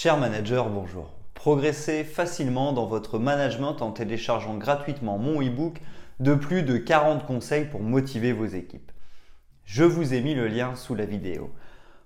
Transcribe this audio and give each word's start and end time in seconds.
Cher 0.00 0.16
manager, 0.16 0.70
bonjour. 0.70 1.10
Progressez 1.34 2.04
facilement 2.04 2.72
dans 2.72 2.86
votre 2.86 3.18
management 3.18 3.82
en 3.82 3.90
téléchargeant 3.90 4.56
gratuitement 4.56 5.18
mon 5.18 5.42
e-book 5.42 5.80
de 6.20 6.36
plus 6.36 6.62
de 6.62 6.76
40 6.76 7.26
conseils 7.26 7.64
pour 7.64 7.82
motiver 7.82 8.32
vos 8.32 8.46
équipes. 8.46 8.92
Je 9.64 9.82
vous 9.82 10.14
ai 10.14 10.20
mis 10.20 10.36
le 10.36 10.46
lien 10.46 10.76
sous 10.76 10.94
la 10.94 11.04
vidéo. 11.04 11.52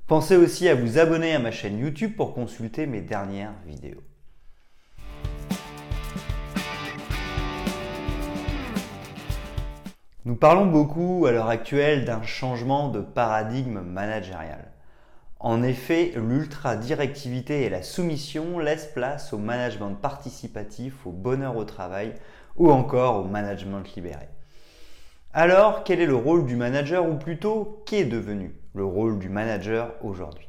Pensez 0.06 0.36
aussi 0.36 0.70
à 0.70 0.74
vous 0.74 0.98
abonner 0.98 1.34
à 1.34 1.38
ma 1.38 1.50
chaîne 1.50 1.78
YouTube 1.78 2.16
pour 2.16 2.32
consulter 2.32 2.86
mes 2.86 3.02
dernières 3.02 3.52
vidéos. 3.66 4.00
Nous 10.24 10.36
parlons 10.36 10.64
beaucoup 10.64 11.26
à 11.26 11.32
l'heure 11.32 11.50
actuelle 11.50 12.06
d'un 12.06 12.22
changement 12.22 12.88
de 12.88 13.02
paradigme 13.02 13.80
managérial. 13.80 14.71
En 15.44 15.64
effet, 15.64 16.12
l'ultra-directivité 16.14 17.64
et 17.64 17.68
la 17.68 17.82
soumission 17.82 18.60
laissent 18.60 18.86
place 18.86 19.32
au 19.32 19.38
management 19.38 19.94
participatif, 19.94 21.04
au 21.04 21.10
bonheur 21.10 21.56
au 21.56 21.64
travail 21.64 22.14
ou 22.54 22.70
encore 22.70 23.16
au 23.16 23.24
management 23.24 23.82
libéré. 23.96 24.28
Alors, 25.32 25.82
quel 25.82 26.00
est 26.00 26.06
le 26.06 26.14
rôle 26.14 26.46
du 26.46 26.54
manager 26.54 27.08
ou 27.08 27.16
plutôt 27.16 27.82
qu'est 27.86 28.04
devenu 28.04 28.54
le 28.72 28.84
rôle 28.84 29.18
du 29.18 29.28
manager 29.28 29.92
aujourd'hui? 30.02 30.48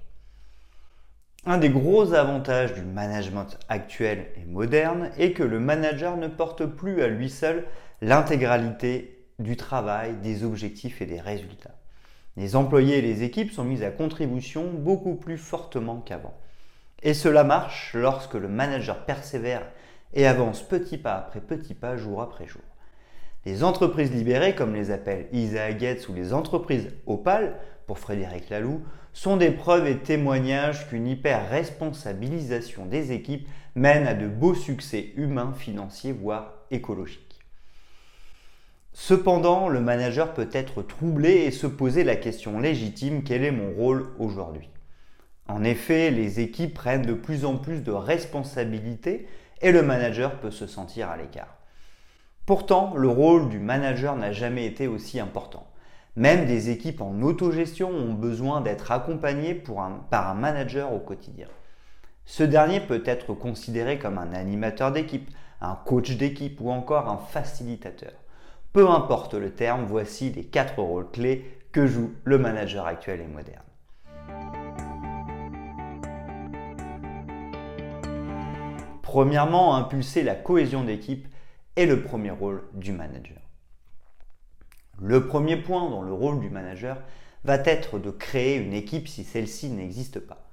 Un 1.47 1.57
des 1.57 1.69
gros 1.69 2.13
avantages 2.13 2.75
du 2.75 2.83
management 2.83 3.57
actuel 3.69 4.27
et 4.37 4.45
moderne 4.45 5.09
est 5.17 5.33
que 5.33 5.41
le 5.41 5.59
manager 5.59 6.17
ne 6.17 6.27
porte 6.27 6.67
plus 6.67 7.01
à 7.01 7.07
lui 7.07 7.31
seul 7.31 7.65
l'intégralité 8.01 9.25
du 9.39 9.57
travail, 9.57 10.13
des 10.21 10.43
objectifs 10.43 11.01
et 11.01 11.07
des 11.07 11.19
résultats. 11.19 11.79
Les 12.35 12.55
employés 12.55 12.97
et 12.97 13.01
les 13.01 13.23
équipes 13.23 13.51
sont 13.51 13.63
mis 13.63 13.83
à 13.83 13.91
contribution 13.91 14.71
beaucoup 14.71 15.15
plus 15.15 15.37
fortement 15.37 15.97
qu'avant. 15.97 16.33
Et 17.03 17.13
cela 17.13 17.43
marche 17.43 17.93
lorsque 17.93 18.33
le 18.33 18.47
manager 18.47 19.05
persévère 19.05 19.67
et 20.13 20.25
avance 20.25 20.61
petit 20.61 20.97
pas 20.97 21.15
après 21.15 21.41
petit 21.41 21.73
pas, 21.73 21.97
jour 21.97 22.21
après 22.21 22.47
jour. 22.47 22.61
Les 23.45 23.63
entreprises 23.63 24.11
libérées, 24.11 24.55
comme 24.55 24.73
les 24.73 24.89
appelle 24.89 25.27
Isaac 25.33 25.79
Getz 25.79 26.07
ou 26.07 26.13
les 26.13 26.33
entreprises 26.33 26.89
Opal, 27.05 27.59
pour 27.85 27.99
Frédéric 27.99 28.49
Laloux, 28.49 28.81
sont 29.11 29.37
des 29.37 29.51
preuves 29.51 29.85
et 29.85 29.97
témoignages 29.97 30.87
qu'une 30.87 31.07
hyper-responsabilisation 31.07 32.85
des 32.85 33.11
équipes 33.11 33.47
mène 33.75 34.07
à 34.07 34.13
de 34.13 34.27
beaux 34.27 34.55
succès 34.55 35.11
humains, 35.17 35.53
financiers, 35.53 36.13
voire 36.13 36.53
écologiques. 36.71 37.32
Cependant, 38.93 39.69
le 39.69 39.81
manager 39.81 40.35
peut 40.35 40.49
être 40.53 40.83
troublé 40.83 41.31
et 41.31 41.51
se 41.51 41.65
poser 41.65 42.03
la 42.03 42.15
question 42.15 42.59
légitime 42.59 43.23
quel 43.23 43.43
est 43.43 43.51
mon 43.51 43.71
rôle 43.71 44.11
aujourd'hui? 44.19 44.69
En 45.47 45.63
effet, 45.63 46.11
les 46.11 46.39
équipes 46.39 46.75
prennent 46.75 47.05
de 47.05 47.13
plus 47.13 47.43
en 47.43 47.57
plus 47.57 47.81
de 47.81 47.91
responsabilités 47.91 49.27
et 49.61 49.71
le 49.71 49.81
manager 49.81 50.39
peut 50.39 50.51
se 50.51 50.67
sentir 50.67 51.09
à 51.09 51.17
l'écart. 51.17 51.57
Pourtant, 52.45 52.93
le 52.95 53.07
rôle 53.09 53.49
du 53.49 53.59
manager 53.59 54.15
n'a 54.15 54.31
jamais 54.31 54.65
été 54.65 54.87
aussi 54.87 55.19
important. 55.19 55.65
Même 56.15 56.45
des 56.45 56.69
équipes 56.69 57.01
en 57.01 57.21
autogestion 57.23 57.89
ont 57.89 58.13
besoin 58.13 58.61
d'être 58.61 58.91
accompagnées 58.91 59.55
par 59.55 60.29
un 60.29 60.35
manager 60.35 60.93
au 60.93 60.99
quotidien. 60.99 61.47
Ce 62.25 62.43
dernier 62.43 62.79
peut 62.79 63.03
être 63.05 63.33
considéré 63.33 63.97
comme 63.97 64.19
un 64.19 64.33
animateur 64.33 64.91
d'équipe, 64.91 65.29
un 65.61 65.75
coach 65.75 66.15
d'équipe 66.15 66.61
ou 66.61 66.69
encore 66.69 67.09
un 67.09 67.17
facilitateur. 67.17 68.13
Peu 68.73 68.89
importe 68.89 69.35
le 69.35 69.51
terme, 69.51 69.85
voici 69.85 70.31
les 70.31 70.45
quatre 70.45 70.81
rôles 70.81 71.11
clés 71.11 71.59
que 71.71 71.85
joue 71.85 72.11
le 72.23 72.39
manager 72.39 72.87
actuel 72.87 73.21
et 73.21 73.27
moderne. 73.27 73.61
Premièrement, 79.03 79.75
impulser 79.75 80.23
la 80.23 80.33
cohésion 80.33 80.83
d'équipe 80.83 81.27
est 81.75 81.85
le 81.85 82.01
premier 82.01 82.31
rôle 82.31 82.63
du 82.73 82.93
manager. 82.93 83.37
Le 84.99 85.27
premier 85.27 85.57
point 85.57 85.87
dans 85.87 86.01
le 86.01 86.13
rôle 86.13 86.39
du 86.39 86.49
manager 86.49 86.97
va 87.43 87.57
être 87.57 87.99
de 87.99 88.09
créer 88.09 88.55
une 88.55 88.73
équipe 88.73 89.07
si 89.07 89.23
celle-ci 89.23 89.69
n'existe 89.69 90.19
pas. 90.19 90.49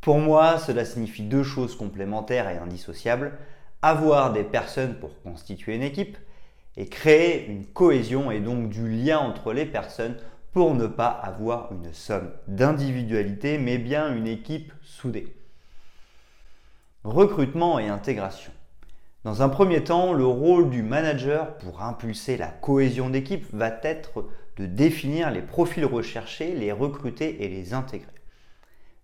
Pour 0.00 0.18
moi, 0.18 0.58
cela 0.58 0.84
signifie 0.84 1.24
deux 1.24 1.42
choses 1.42 1.76
complémentaires 1.76 2.48
et 2.48 2.58
indissociables. 2.58 3.32
Avoir 3.82 4.32
des 4.32 4.44
personnes 4.44 4.94
pour 4.94 5.20
constituer 5.22 5.74
une 5.74 5.82
équipe 5.82 6.16
et 6.76 6.86
créer 6.86 7.46
une 7.46 7.66
cohésion 7.66 8.30
et 8.30 8.40
donc 8.40 8.68
du 8.68 8.88
lien 8.88 9.18
entre 9.18 9.52
les 9.52 9.66
personnes 9.66 10.16
pour 10.52 10.74
ne 10.74 10.86
pas 10.86 11.08
avoir 11.08 11.72
une 11.72 11.92
somme 11.92 12.30
d'individualité 12.48 13.58
mais 13.58 13.78
bien 13.78 14.14
une 14.14 14.26
équipe 14.26 14.72
soudée. 14.82 15.34
Recrutement 17.04 17.78
et 17.78 17.88
intégration. 17.88 18.52
Dans 19.24 19.42
un 19.42 19.48
premier 19.48 19.82
temps, 19.82 20.12
le 20.12 20.26
rôle 20.26 20.70
du 20.70 20.82
manager 20.82 21.56
pour 21.56 21.82
impulser 21.82 22.36
la 22.36 22.48
cohésion 22.48 23.08
d'équipe 23.08 23.46
va 23.54 23.70
être 23.82 24.26
de 24.56 24.66
définir 24.66 25.30
les 25.30 25.42
profils 25.42 25.84
recherchés, 25.84 26.54
les 26.54 26.72
recruter 26.72 27.42
et 27.42 27.48
les 27.48 27.72
intégrer. 27.74 28.06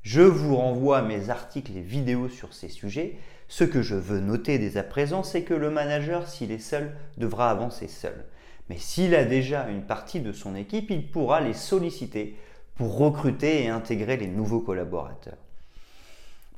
Je 0.02 0.22
vous 0.22 0.56
renvoie 0.56 0.98
à 0.98 1.02
mes 1.02 1.30
articles 1.30 1.76
et 1.76 1.80
vidéos 1.80 2.28
sur 2.28 2.54
ces 2.54 2.68
sujets. 2.68 3.18
Ce 3.50 3.64
que 3.64 3.82
je 3.82 3.96
veux 3.96 4.20
noter 4.20 4.60
dès 4.60 4.76
à 4.76 4.84
présent, 4.84 5.24
c'est 5.24 5.42
que 5.42 5.54
le 5.54 5.70
manager, 5.70 6.28
s'il 6.28 6.52
est 6.52 6.60
seul, 6.60 6.92
devra 7.18 7.50
avancer 7.50 7.88
seul. 7.88 8.24
Mais 8.68 8.78
s'il 8.78 9.12
a 9.16 9.24
déjà 9.24 9.68
une 9.68 9.82
partie 9.82 10.20
de 10.20 10.30
son 10.30 10.54
équipe, 10.54 10.88
il 10.88 11.10
pourra 11.10 11.40
les 11.40 11.52
solliciter 11.52 12.36
pour 12.76 12.96
recruter 12.96 13.64
et 13.64 13.68
intégrer 13.68 14.16
les 14.16 14.28
nouveaux 14.28 14.60
collaborateurs. 14.60 15.36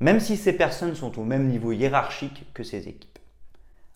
Même 0.01 0.19
si 0.19 0.37
ces 0.37 0.53
personnes 0.53 0.93
sont 0.93 1.17
au 1.19 1.23
même 1.23 1.47
niveau 1.47 1.71
hiérarchique 1.71 2.45
que 2.53 2.63
ses 2.63 2.87
équipes. 2.87 3.17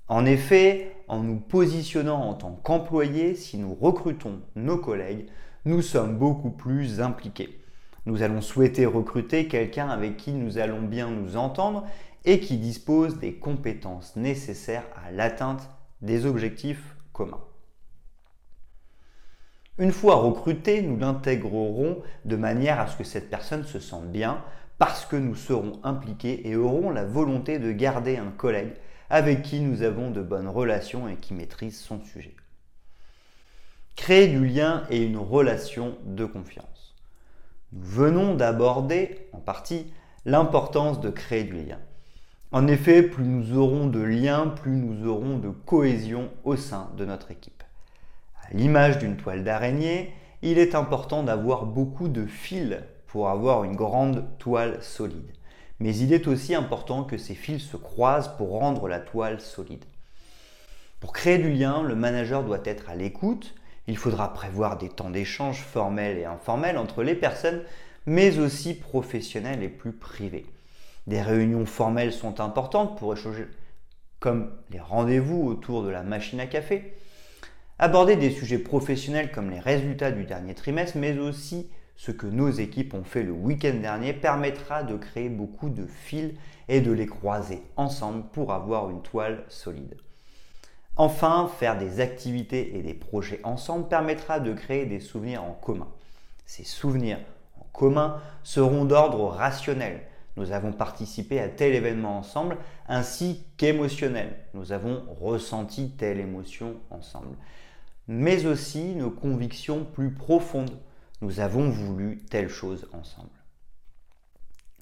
En 0.08 0.26
effet, 0.26 0.96
en 1.08 1.22
nous 1.22 1.38
positionnant 1.38 2.28
en 2.28 2.34
tant 2.34 2.60
qu'employés, 2.64 3.36
si 3.36 3.60
nous 3.60 3.76
recrutons 3.76 4.42
nos 4.56 4.78
collègues, 4.78 5.28
nous 5.66 5.84
sommes 5.84 6.18
beaucoup 6.18 6.50
plus 6.50 7.00
impliqués. 7.00 7.60
Nous 8.08 8.24
allons 8.24 8.42
souhaiter 8.42 8.88
recruter 8.88 9.48
quelqu'un 9.48 9.88
avec 9.88 10.18
qui 10.18 10.32
nous 10.32 10.58
allons 10.58 10.82
bien 10.82 11.12
nous 11.12 11.38
entendre 11.38 11.86
et 12.28 12.42
qui 12.42 12.58
dispose 12.58 13.20
des 13.20 13.36
compétences 13.36 14.18
nécessaires 14.18 14.84
à 15.02 15.12
l'atteinte 15.12 15.70
des 16.02 16.26
objectifs 16.26 16.98
communs. 17.14 17.44
Une 19.78 19.94
fois 19.94 20.16
recruté, 20.16 20.82
nous 20.82 20.98
l'intégrerons 20.98 22.04
de 22.26 22.36
manière 22.36 22.82
à 22.82 22.88
ce 22.88 22.98
que 22.98 23.06
cette 23.06 23.30
personne 23.30 23.64
se 23.64 23.80
sente 23.80 24.12
bien 24.12 24.44
parce 24.78 25.06
que 25.06 25.16
nous 25.16 25.36
serons 25.36 25.80
impliqués 25.84 26.50
et 26.50 26.58
aurons 26.58 26.90
la 26.90 27.06
volonté 27.06 27.60
de 27.60 27.72
garder 27.72 28.18
un 28.18 28.32
collègue 28.32 28.74
avec 29.10 29.42
qui 29.42 29.62
nous 29.62 29.82
avons 29.82 30.12
de 30.12 30.22
bonnes 30.22 30.50
relations 30.50 31.08
et 31.08 31.16
qui 31.16 31.34
maîtrise 31.34 31.80
son 31.80 32.04
sujet. 32.04 32.36
Créer 33.96 34.28
du 34.28 34.46
lien 34.46 34.84
et 34.90 35.02
une 35.02 35.18
relation 35.18 35.98
de 36.04 36.26
confiance. 36.26 36.94
Nous 37.72 37.84
venons 37.84 38.36
d'aborder 38.36 39.30
en 39.32 39.40
partie 39.40 39.94
l'importance 40.26 41.00
de 41.00 41.10
créer 41.10 41.46
du 41.46 41.64
lien. 41.64 41.80
En 42.54 42.68
effet, 42.68 43.04
plus 43.04 43.26
nous 43.26 43.58
aurons 43.58 43.88
de 43.88 44.00
liens, 44.00 44.48
plus 44.48 44.72
nous 44.72 45.06
aurons 45.06 45.38
de 45.38 45.50
cohésion 45.50 46.30
au 46.46 46.56
sein 46.56 46.90
de 46.98 47.04
notre 47.04 47.32
équipe. 47.32 47.62
À 48.42 48.54
l'image 48.54 49.00
d'une 49.00 49.18
toile 49.18 49.44
d'araignée, 49.44 50.14
il 50.42 50.58
est 50.58 50.74
important 50.74 51.24
d'avoir 51.24 51.66
beaucoup 51.66 52.08
de 52.08 52.26
fils 52.26 52.78
pour 53.08 53.28
avoir 53.28 53.66
une 53.66 53.76
grande 53.76 54.24
toile 54.40 54.82
solide. 54.82 55.34
Mais 55.82 55.94
il 55.98 56.14
est 56.14 56.28
aussi 56.28 56.56
important 56.56 57.04
que 57.04 57.18
ces 57.18 57.36
fils 57.36 57.64
se 57.64 57.76
croisent 57.76 58.32
pour 58.38 58.52
rendre 58.52 58.88
la 58.88 59.00
toile 59.00 59.42
solide. 59.42 59.84
Pour 61.02 61.12
créer 61.12 61.40
du 61.40 61.52
lien, 61.52 61.84
le 61.84 61.96
manager 61.96 62.46
doit 62.46 62.64
être 62.64 62.90
à 62.90 62.96
l'écoute, 62.96 63.56
il 63.88 63.98
faudra 63.98 64.34
prévoir 64.34 64.78
des 64.78 64.90
temps 64.90 65.10
d'échange 65.10 65.60
formels 65.60 66.18
et 66.18 66.26
informels 66.26 66.78
entre 66.78 67.04
les 67.04 67.16
personnes, 67.16 67.62
mais 68.06 68.40
aussi 68.40 68.74
professionnels 68.74 69.64
et 69.64 69.70
plus 69.70 69.92
privés. 69.92 70.46
Des 71.08 71.22
réunions 71.22 71.66
formelles 71.66 72.14
sont 72.14 72.42
importantes 72.42 72.98
pour 72.98 73.14
échanger, 73.14 73.48
comme 74.20 74.52
les 74.70 74.80
rendez-vous 74.80 75.48
autour 75.48 75.84
de 75.84 75.90
la 75.90 76.04
machine 76.04 76.40
à 76.40 76.48
café. 76.48 76.94
Aborder 77.80 78.18
des 78.18 78.32
sujets 78.32 78.58
professionnels 78.58 79.32
comme 79.32 79.50
les 79.50 79.60
résultats 79.60 80.12
du 80.12 80.26
dernier 80.26 80.54
trimestre, 80.54 80.98
mais 80.98 81.18
aussi 81.18 81.72
ce 81.96 82.12
que 82.12 82.28
nos 82.28 82.50
équipes 82.50 82.94
ont 82.94 83.04
fait 83.04 83.24
le 83.24 83.32
week-end 83.32 83.76
dernier 83.82 84.14
permettra 84.14 84.84
de 84.84 84.98
créer 84.98 85.30
beaucoup 85.30 85.70
de 85.70 85.86
fils 85.86 86.34
et 86.68 86.82
de 86.82 86.92
les 86.92 87.08
croiser 87.08 87.64
ensemble 87.76 88.24
pour 88.34 88.52
avoir 88.52 88.90
une 88.90 89.02
toile 89.02 89.44
solide. 89.48 89.98
Enfin, 90.98 91.50
faire 91.60 91.78
des 91.78 92.00
activités 92.00 92.78
et 92.78 92.82
des 92.82 92.94
projets 92.94 93.40
ensemble 93.44 93.88
permettra 93.88 94.40
de 94.40 94.54
créer 94.54 94.86
des 94.86 95.00
souvenirs 95.00 95.44
en 95.44 95.54
commun. 95.54 95.88
Ces 96.46 96.64
souvenirs 96.64 97.20
en 97.60 97.66
commun 97.72 98.20
seront 98.44 98.86
d'ordre 98.86 99.28
rationnel. 99.28 100.02
Nous 100.38 100.52
avons 100.52 100.72
participé 100.72 101.40
à 101.40 101.50
tel 101.50 101.74
événement 101.74 102.20
ensemble, 102.20 102.58
ainsi 102.88 103.44
qu'émotionnel. 103.58 104.38
Nous 104.54 104.72
avons 104.72 105.04
ressenti 105.20 105.90
telle 105.98 106.20
émotion 106.20 106.76
ensemble. 106.92 107.36
Mais 108.08 108.46
aussi 108.46 108.96
nos 108.96 109.10
convictions 109.10 109.84
plus 109.84 110.12
profondes. 110.12 110.78
Nous 111.22 111.40
avons 111.40 111.70
voulu 111.70 112.20
telle 112.30 112.50
chose 112.50 112.88
ensemble. 112.94 113.32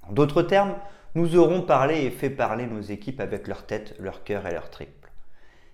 En 0.04 0.12
d'autres 0.12 0.44
termes, 0.44 0.76
nous 1.16 1.38
aurons 1.38 1.62
parlé 1.62 2.02
et 2.02 2.12
fait 2.12 2.30
parler 2.30 2.68
nos 2.68 2.82
équipes 2.82 3.22
avec 3.22 3.48
leur 3.48 3.66
tête, 3.66 3.96
leur 3.98 4.26
cœur 4.26 4.46
et 4.46 4.52
leur 4.52 4.70
triple. 4.70 5.10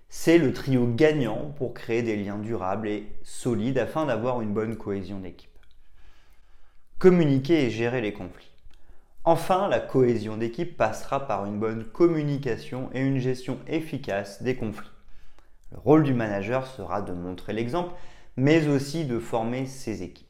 C'est 0.08 0.38
le 0.38 0.52
trio 0.52 0.86
gagnant 0.86 1.52
pour 1.56 1.74
créer 1.74 2.02
des 2.02 2.16
liens 2.16 2.38
durables 2.38 2.86
et 2.86 3.12
solides 3.24 3.78
afin 3.78 4.06
d'avoir 4.06 4.42
une 4.42 4.54
bonne 4.54 4.76
cohésion 4.76 5.18
d'équipe. 5.18 5.50
Communiquer 7.00 7.64
et 7.64 7.70
gérer 7.70 8.00
les 8.00 8.12
conflits. 8.12 8.51
Enfin, 9.24 9.68
la 9.68 9.78
cohésion 9.78 10.36
d'équipe 10.36 10.76
passera 10.76 11.28
par 11.28 11.46
une 11.46 11.60
bonne 11.60 11.84
communication 11.84 12.90
et 12.92 13.00
une 13.00 13.18
gestion 13.18 13.60
efficace 13.68 14.42
des 14.42 14.56
conflits. 14.56 14.90
Le 15.70 15.78
rôle 15.78 16.02
du 16.02 16.12
manager 16.12 16.66
sera 16.66 17.02
de 17.02 17.12
montrer 17.12 17.52
l'exemple, 17.52 17.94
mais 18.36 18.66
aussi 18.66 19.04
de 19.04 19.20
former 19.20 19.66
ses 19.66 20.02
équipes. 20.02 20.26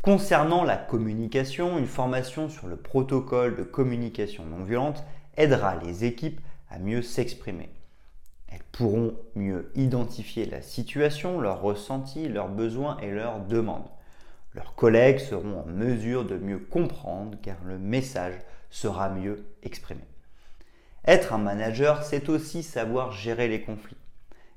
Concernant 0.00 0.64
la 0.64 0.78
communication, 0.78 1.76
une 1.76 1.86
formation 1.86 2.48
sur 2.48 2.68
le 2.68 2.76
protocole 2.76 3.56
de 3.56 3.64
communication 3.64 4.46
non 4.46 4.64
violente 4.64 5.04
aidera 5.36 5.76
les 5.76 6.04
équipes 6.04 6.40
à 6.70 6.78
mieux 6.78 7.02
s'exprimer. 7.02 7.68
Elles 8.48 8.64
pourront 8.72 9.14
mieux 9.34 9.70
identifier 9.74 10.46
la 10.46 10.62
situation, 10.62 11.38
leurs 11.38 11.60
ressentis, 11.60 12.28
leurs 12.28 12.48
besoins 12.48 12.96
et 13.02 13.10
leurs 13.10 13.40
demandes. 13.40 13.90
Leurs 14.56 14.74
collègues 14.74 15.18
seront 15.18 15.60
en 15.60 15.66
mesure 15.66 16.24
de 16.24 16.38
mieux 16.38 16.58
comprendre 16.58 17.36
car 17.42 17.56
le 17.66 17.78
message 17.78 18.38
sera 18.70 19.10
mieux 19.10 19.44
exprimé. 19.62 20.00
Être 21.04 21.34
un 21.34 21.38
manager, 21.38 22.02
c'est 22.02 22.30
aussi 22.30 22.62
savoir 22.62 23.12
gérer 23.12 23.48
les 23.48 23.60
conflits. 23.60 23.98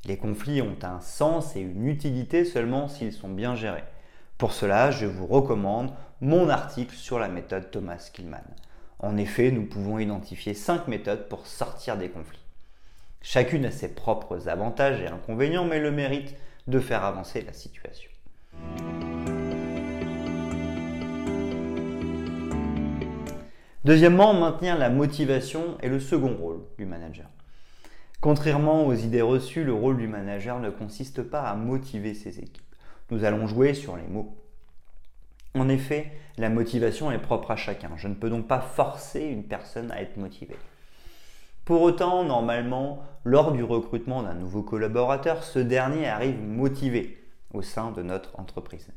Les 0.06 0.16
conflits 0.16 0.62
ont 0.62 0.78
un 0.84 1.02
sens 1.02 1.58
et 1.58 1.60
une 1.60 1.86
utilité 1.86 2.46
seulement 2.46 2.88
s'ils 2.88 3.12
sont 3.12 3.28
bien 3.28 3.56
gérés. 3.56 3.84
Pour 4.38 4.54
cela, 4.54 4.90
je 4.90 5.06
vous 5.06 5.28
recommande 5.28 5.92
mon 6.22 6.48
article 6.48 6.96
sur 6.96 7.20
la 7.20 7.28
méthode 7.28 7.70
Thomas 7.70 8.10
Killman. 8.14 8.38
En 9.00 9.18
effet, 9.18 9.52
nous 9.52 9.66
pouvons 9.66 10.00
identifier 10.00 10.54
5 10.54 10.88
méthodes 10.88 11.28
pour 11.28 11.46
sortir 11.46 11.98
des 11.98 12.10
conflits. 12.10 12.40
Chacune 13.22 13.66
a 13.66 13.72
ses 13.72 13.94
propres 13.94 14.48
avantages 14.48 15.02
et 15.02 15.08
inconvénients, 15.08 15.66
mais 15.66 15.82
le 15.82 15.92
mérite 15.92 16.38
de 16.68 16.80
faire 16.80 17.04
avancer 17.04 17.42
la 17.42 17.52
situation. 17.52 18.10
Deuxièmement, 23.86 24.34
maintenir 24.34 24.78
la 24.78 24.90
motivation 24.90 25.78
est 25.82 25.88
le 25.88 26.02
second 26.02 26.36
rôle 26.36 26.60
du 26.78 26.86
manager. 26.86 27.28
Contrairement 28.20 28.86
aux 28.86 28.94
idées 28.94 29.22
reçues, 29.22 29.64
le 29.64 29.74
rôle 29.74 29.98
du 29.98 30.08
manager 30.08 30.60
ne 30.60 30.70
consiste 30.70 31.24
pas 31.24 31.44
à 31.44 31.56
motiver 31.56 32.14
ses 32.14 32.40
équipes. 32.40 32.76
Nous 33.10 33.24
allons 33.24 33.48
jouer 33.48 33.74
sur 33.74 33.96
les 33.96 34.08
mots. 34.08 34.36
En 35.56 35.70
effet, 35.70 36.12
la 36.38 36.50
motivation 36.50 37.10
est 37.12 37.20
propre 37.20 37.52
à 37.52 37.56
chacun. 37.56 37.92
Je 37.96 38.10
ne 38.10 38.16
peux 38.16 38.30
donc 38.30 38.48
pas 38.48 38.60
forcer 38.60 39.22
une 39.22 39.46
personne 39.46 39.92
à 39.92 40.02
être 40.02 40.18
motivée. 40.18 40.58
Pour 41.64 41.82
autant, 41.82 42.26
normalement, 42.26 43.04
lors 43.24 43.54
du 43.54 43.64
recrutement 43.64 44.24
d'un 44.24 44.34
nouveau 44.34 44.62
collaborateur, 44.62 45.44
ce 45.44 45.60
dernier 45.60 46.08
arrive 46.08 46.42
motivé 46.42 47.24
au 47.54 47.62
sein 47.62 47.92
de 47.92 48.04
notre 48.04 48.38
entreprise. 48.38 48.88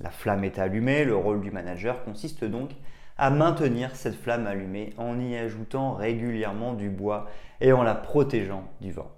La 0.00 0.10
flamme 0.10 0.44
est 0.44 0.60
allumée, 0.60 1.04
le 1.04 1.16
rôle 1.16 1.40
du 1.40 1.50
manager 1.50 2.04
consiste 2.04 2.44
donc 2.44 2.70
à 3.18 3.30
maintenir 3.30 3.96
cette 3.96 4.14
flamme 4.14 4.46
allumée 4.46 4.94
en 4.96 5.18
y 5.20 5.36
ajoutant 5.36 5.92
régulièrement 5.94 6.72
du 6.72 6.88
bois 6.88 7.28
et 7.60 7.72
en 7.72 7.82
la 7.82 7.94
protégeant 7.94 8.64
du 8.80 8.92
vent. 8.92 9.10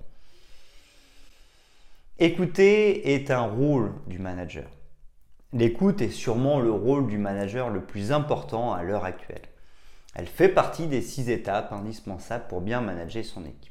Écouter 2.19 3.15
est 3.15 3.31
un 3.31 3.43
rôle 3.43 3.93
du 4.07 4.19
manager. 4.19 4.69
L'écoute 5.53 6.01
est 6.01 6.11
sûrement 6.11 6.61
le 6.61 6.71
rôle 6.71 7.07
du 7.07 7.19
manager 7.19 7.71
le 7.71 7.83
plus 7.83 8.13
important 8.13 8.73
à 8.73 8.83
l'heure 8.83 9.05
actuelle. 9.05 9.43
Elle 10.15 10.27
fait 10.27 10.49
partie 10.49 10.87
des 10.87 11.03
six 11.03 11.31
étapes 11.31 11.73
indispensables 11.73 12.47
pour 12.49 12.61
bien 12.61 12.81
manager 12.81 13.25
son 13.25 13.45
équipe. 13.45 13.71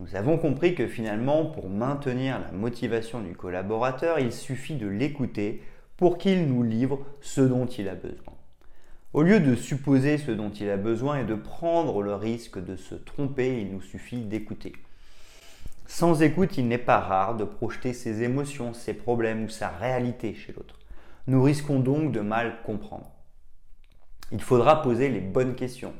Nous 0.00 0.14
avons 0.14 0.38
compris 0.38 0.74
que 0.74 0.86
finalement, 0.86 1.44
pour 1.44 1.68
maintenir 1.68 2.38
la 2.38 2.52
motivation 2.52 3.20
du 3.20 3.34
collaborateur, 3.34 4.20
il 4.20 4.32
suffit 4.32 4.76
de 4.76 4.86
l'écouter 4.86 5.62
pour 5.96 6.18
qu'il 6.18 6.46
nous 6.46 6.62
livre 6.62 7.04
ce 7.20 7.40
dont 7.40 7.66
il 7.66 7.88
a 7.88 7.96
besoin. 7.96 8.37
Au 9.14 9.22
lieu 9.22 9.40
de 9.40 9.54
supposer 9.54 10.18
ce 10.18 10.30
dont 10.30 10.50
il 10.50 10.68
a 10.68 10.76
besoin 10.76 11.20
et 11.20 11.24
de 11.24 11.34
prendre 11.34 12.02
le 12.02 12.14
risque 12.14 12.62
de 12.62 12.76
se 12.76 12.94
tromper, 12.94 13.62
il 13.62 13.72
nous 13.72 13.80
suffit 13.80 14.20
d'écouter. 14.20 14.74
Sans 15.86 16.20
écoute, 16.20 16.58
il 16.58 16.68
n'est 16.68 16.76
pas 16.76 17.00
rare 17.00 17.34
de 17.34 17.44
projeter 17.44 17.94
ses 17.94 18.22
émotions, 18.22 18.74
ses 18.74 18.92
problèmes 18.92 19.44
ou 19.44 19.48
sa 19.48 19.68
réalité 19.70 20.34
chez 20.34 20.52
l'autre. 20.52 20.78
Nous 21.26 21.42
risquons 21.42 21.80
donc 21.80 22.12
de 22.12 22.20
mal 22.20 22.60
comprendre. 22.64 23.10
Il 24.30 24.42
faudra 24.42 24.82
poser 24.82 25.08
les 25.08 25.22
bonnes 25.22 25.54
questions. 25.54 25.94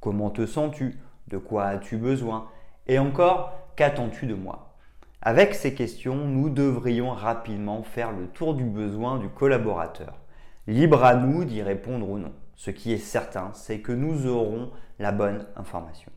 Comment 0.00 0.30
te 0.30 0.46
sens-tu? 0.46 0.98
De 1.28 1.36
quoi 1.36 1.66
as-tu 1.66 1.98
besoin? 1.98 2.48
Et 2.86 2.98
encore, 2.98 3.52
qu'attends-tu 3.76 4.24
de 4.24 4.34
moi? 4.34 4.74
Avec 5.20 5.54
ces 5.54 5.74
questions, 5.74 6.16
nous 6.16 6.48
devrions 6.48 7.10
rapidement 7.10 7.82
faire 7.82 8.10
le 8.10 8.26
tour 8.28 8.54
du 8.54 8.64
besoin 8.64 9.18
du 9.18 9.28
collaborateur. 9.28 10.18
Libre 10.66 11.04
à 11.04 11.14
nous 11.14 11.44
d'y 11.44 11.60
répondre 11.60 12.08
ou 12.08 12.18
non. 12.18 12.32
Ce 12.56 12.70
qui 12.70 12.92
est 12.92 12.98
certain, 12.98 13.50
c'est 13.54 13.80
que 13.80 13.92
nous 13.92 14.26
aurons 14.26 14.70
la 14.98 15.12
bonne 15.12 15.46
information. 15.56 16.12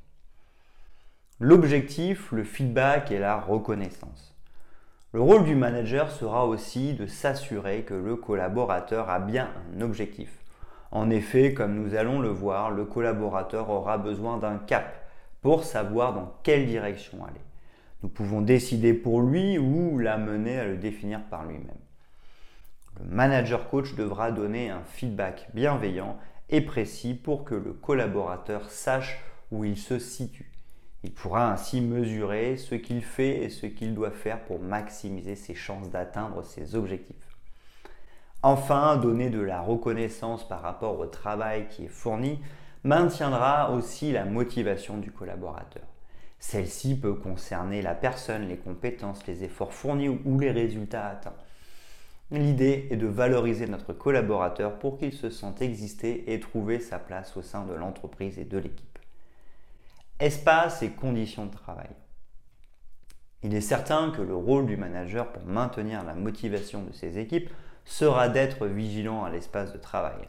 L'objectif, 1.40 2.32
le 2.32 2.44
feedback 2.44 3.12
et 3.12 3.20
la 3.20 3.40
reconnaissance. 3.40 4.36
Le 5.14 5.22
rôle 5.22 5.46
du 5.46 5.56
manager 5.56 6.12
sera 6.12 6.46
aussi 6.46 6.94
de 6.94 7.06
s'assurer 7.06 7.84
que 7.84 7.94
le 7.94 8.16
collaborateur 8.16 9.10
a 9.10 9.20
bien 9.20 9.50
un 9.76 9.82
objectif. 9.82 10.44
En 10.92 11.10
effet, 11.10 11.54
comme 11.54 11.76
nous 11.76 11.96
allons 11.96 12.20
le 12.20 12.30
voir, 12.30 12.72
le 12.72 12.86
collaborateur 12.86 13.70
aura 13.70 13.98
besoin 13.98 14.38
d'un 14.38 14.58
cap 14.58 15.08
pour 15.42 15.64
savoir 15.64 16.14
dans 16.14 16.34
quelle 16.44 16.66
direction 16.66 17.24
aller. 17.24 17.42
Nous 18.04 18.10
pouvons 18.10 18.42
décider 18.42 18.94
pour 18.94 19.22
lui 19.22 19.58
ou 19.58 19.98
l'amener 19.98 20.60
à 20.60 20.66
le 20.66 20.78
définir 20.78 21.24
par 21.24 21.46
lui-même. 21.46 21.87
Le 23.00 23.06
manager 23.06 23.70
coach 23.70 23.96
devra 23.96 24.32
donner 24.32 24.70
un 24.70 24.84
feedback 24.84 25.50
bienveillant 25.54 26.18
et 26.50 26.62
précis 26.62 27.14
pour 27.14 27.44
que 27.44 27.56
le 27.56 27.74
collaborateur 27.74 28.70
sache 28.70 29.20
où 29.52 29.64
il 29.66 29.78
se 29.78 30.00
situe. 30.00 30.52
Il 31.04 31.14
pourra 31.14 31.52
ainsi 31.52 31.80
mesurer 31.82 32.58
ce 32.58 32.76
qu'il 32.76 33.04
fait 33.04 33.44
et 33.44 33.50
ce 33.50 33.66
qu'il 33.66 33.94
doit 33.94 34.12
faire 34.12 34.44
pour 34.46 34.60
maximiser 34.60 35.36
ses 35.36 35.54
chances 35.54 35.90
d'atteindre 35.90 36.44
ses 36.44 36.76
objectifs. 36.76 37.16
Enfin, 38.42 38.98
donner 38.98 39.30
de 39.30 39.42
la 39.42 39.62
reconnaissance 39.62 40.48
par 40.48 40.62
rapport 40.62 41.00
au 41.00 41.06
travail 41.06 41.68
qui 41.70 41.86
est 41.86 41.90
fourni 41.90 42.40
maintiendra 42.84 43.72
aussi 43.72 44.12
la 44.12 44.26
motivation 44.26 44.98
du 44.98 45.12
collaborateur. 45.12 45.84
Celle-ci 46.40 47.00
peut 47.00 47.16
concerner 47.16 47.82
la 47.82 47.96
personne, 47.96 48.48
les 48.48 48.58
compétences, 48.58 49.26
les 49.28 49.44
efforts 49.44 49.74
fournis 49.74 50.10
ou 50.10 50.40
les 50.40 50.52
résultats 50.52 51.08
atteints. 51.08 51.36
L'idée 52.30 52.88
est 52.92 52.98
de 52.98 53.08
valoriser 53.08 53.68
notre 53.68 53.94
collaborateur 53.94 54.80
pour 54.80 54.98
qu'il 54.98 55.14
se 55.14 55.30
sente 55.30 55.62
exister 55.62 56.34
et 56.34 56.40
trouver 56.42 56.80
sa 56.80 57.00
place 57.00 57.38
au 57.38 57.42
sein 57.42 57.64
de 57.66 57.74
l'entreprise 57.74 58.38
et 58.38 58.44
de 58.44 58.58
l'équipe. 58.58 59.00
Espace 60.20 60.84
et 60.84 60.90
conditions 60.90 61.46
de 61.46 61.52
travail. 61.52 61.90
Il 63.44 63.54
est 63.54 63.62
certain 63.62 64.12
que 64.12 64.22
le 64.22 64.36
rôle 64.36 64.66
du 64.66 64.76
manager 64.76 65.32
pour 65.32 65.46
maintenir 65.46 66.04
la 66.04 66.16
motivation 66.16 66.84
de 66.84 66.92
ses 66.92 67.18
équipes 67.18 67.50
sera 67.86 68.28
d'être 68.28 68.66
vigilant 68.66 69.24
à 69.24 69.30
l'espace 69.30 69.72
de 69.72 69.78
travail. 69.78 70.28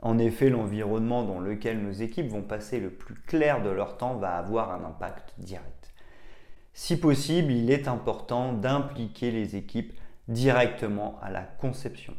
En 0.00 0.18
effet, 0.18 0.48
l'environnement 0.48 1.24
dans 1.24 1.40
lequel 1.40 1.82
nos 1.82 1.92
équipes 1.92 2.28
vont 2.28 2.42
passer 2.42 2.80
le 2.80 2.90
plus 2.90 3.14
clair 3.14 3.62
de 3.62 3.68
leur 3.68 3.98
temps 3.98 4.14
va 4.14 4.36
avoir 4.36 4.70
un 4.70 4.84
impact 4.84 5.34
direct. 5.38 5.92
Si 6.72 6.98
possible, 6.98 7.52
il 7.52 7.70
est 7.70 7.88
important 7.88 8.52
d'impliquer 8.52 9.30
les 9.30 9.56
équipes 9.56 9.92
directement 10.28 11.18
à 11.22 11.30
la 11.30 11.42
conception. 11.42 12.14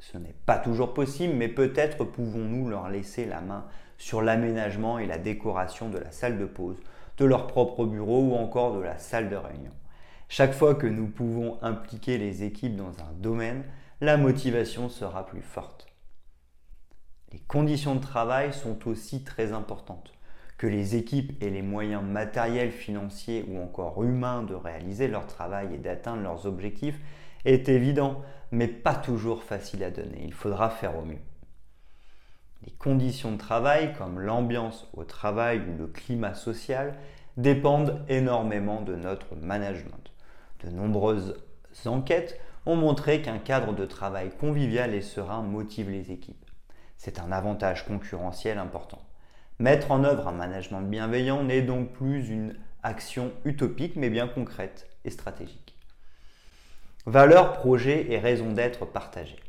Ce 0.00 0.16
n'est 0.16 0.36
pas 0.46 0.58
toujours 0.58 0.94
possible, 0.94 1.34
mais 1.34 1.48
peut-être 1.48 2.04
pouvons-nous 2.04 2.68
leur 2.68 2.88
laisser 2.88 3.24
la 3.24 3.40
main 3.40 3.66
sur 3.96 4.22
l'aménagement 4.22 4.98
et 4.98 5.06
la 5.06 5.18
décoration 5.18 5.88
de 5.88 5.98
la 5.98 6.12
salle 6.12 6.38
de 6.38 6.46
pause, 6.46 6.78
de 7.16 7.24
leur 7.24 7.46
propre 7.48 7.84
bureau 7.84 8.20
ou 8.20 8.34
encore 8.34 8.76
de 8.76 8.80
la 8.80 8.98
salle 8.98 9.28
de 9.28 9.36
réunion. 9.36 9.72
Chaque 10.28 10.52
fois 10.52 10.74
que 10.74 10.86
nous 10.86 11.08
pouvons 11.08 11.58
impliquer 11.62 12.18
les 12.18 12.44
équipes 12.44 12.76
dans 12.76 13.00
un 13.00 13.12
domaine, 13.16 13.64
la 14.00 14.16
motivation 14.16 14.88
sera 14.88 15.26
plus 15.26 15.42
forte. 15.42 15.86
Les 17.32 17.40
conditions 17.40 17.96
de 17.96 18.00
travail 18.00 18.52
sont 18.52 18.88
aussi 18.88 19.24
très 19.24 19.52
importantes. 19.52 20.12
Que 20.58 20.66
les 20.66 20.96
équipes 20.96 21.40
aient 21.42 21.50
les 21.50 21.62
moyens 21.62 22.02
matériels, 22.02 22.72
financiers 22.72 23.46
ou 23.48 23.58
encore 23.62 24.02
humains 24.02 24.42
de 24.42 24.54
réaliser 24.54 25.08
leur 25.08 25.26
travail 25.26 25.74
et 25.74 25.78
d'atteindre 25.78 26.22
leurs 26.22 26.46
objectifs 26.46 26.98
est 27.44 27.68
évident, 27.68 28.22
mais 28.50 28.66
pas 28.66 28.96
toujours 28.96 29.44
facile 29.44 29.84
à 29.84 29.90
donner. 29.90 30.20
Il 30.24 30.34
faudra 30.34 30.68
faire 30.68 30.98
au 30.98 31.02
mieux. 31.02 31.20
Les 32.66 32.72
conditions 32.72 33.32
de 33.32 33.38
travail, 33.38 33.94
comme 33.94 34.18
l'ambiance 34.18 34.88
au 34.94 35.04
travail 35.04 35.60
ou 35.60 35.78
le 35.78 35.86
climat 35.86 36.34
social, 36.34 36.96
dépendent 37.36 38.04
énormément 38.08 38.82
de 38.82 38.96
notre 38.96 39.36
management. 39.36 40.12
De 40.64 40.70
nombreuses 40.70 41.36
enquêtes 41.86 42.40
ont 42.66 42.74
montré 42.74 43.22
qu'un 43.22 43.38
cadre 43.38 43.72
de 43.72 43.86
travail 43.86 44.30
convivial 44.40 44.92
et 44.92 45.02
serein 45.02 45.42
motive 45.42 45.88
les 45.88 46.10
équipes. 46.10 46.44
C'est 46.96 47.20
un 47.20 47.30
avantage 47.30 47.86
concurrentiel 47.86 48.58
important. 48.58 49.07
Mettre 49.60 49.90
en 49.90 50.04
œuvre 50.04 50.28
un 50.28 50.32
management 50.32 50.82
bienveillant 50.82 51.42
n'est 51.42 51.62
donc 51.62 51.90
plus 51.90 52.28
une 52.28 52.54
action 52.84 53.32
utopique, 53.44 53.96
mais 53.96 54.08
bien 54.08 54.28
concrète 54.28 54.88
et 55.04 55.10
stratégique. 55.10 55.74
Valeurs, 57.06 57.54
projets 57.54 58.12
et 58.12 58.20
raison 58.20 58.52
d'être 58.52 58.86
partagées. 58.86 59.40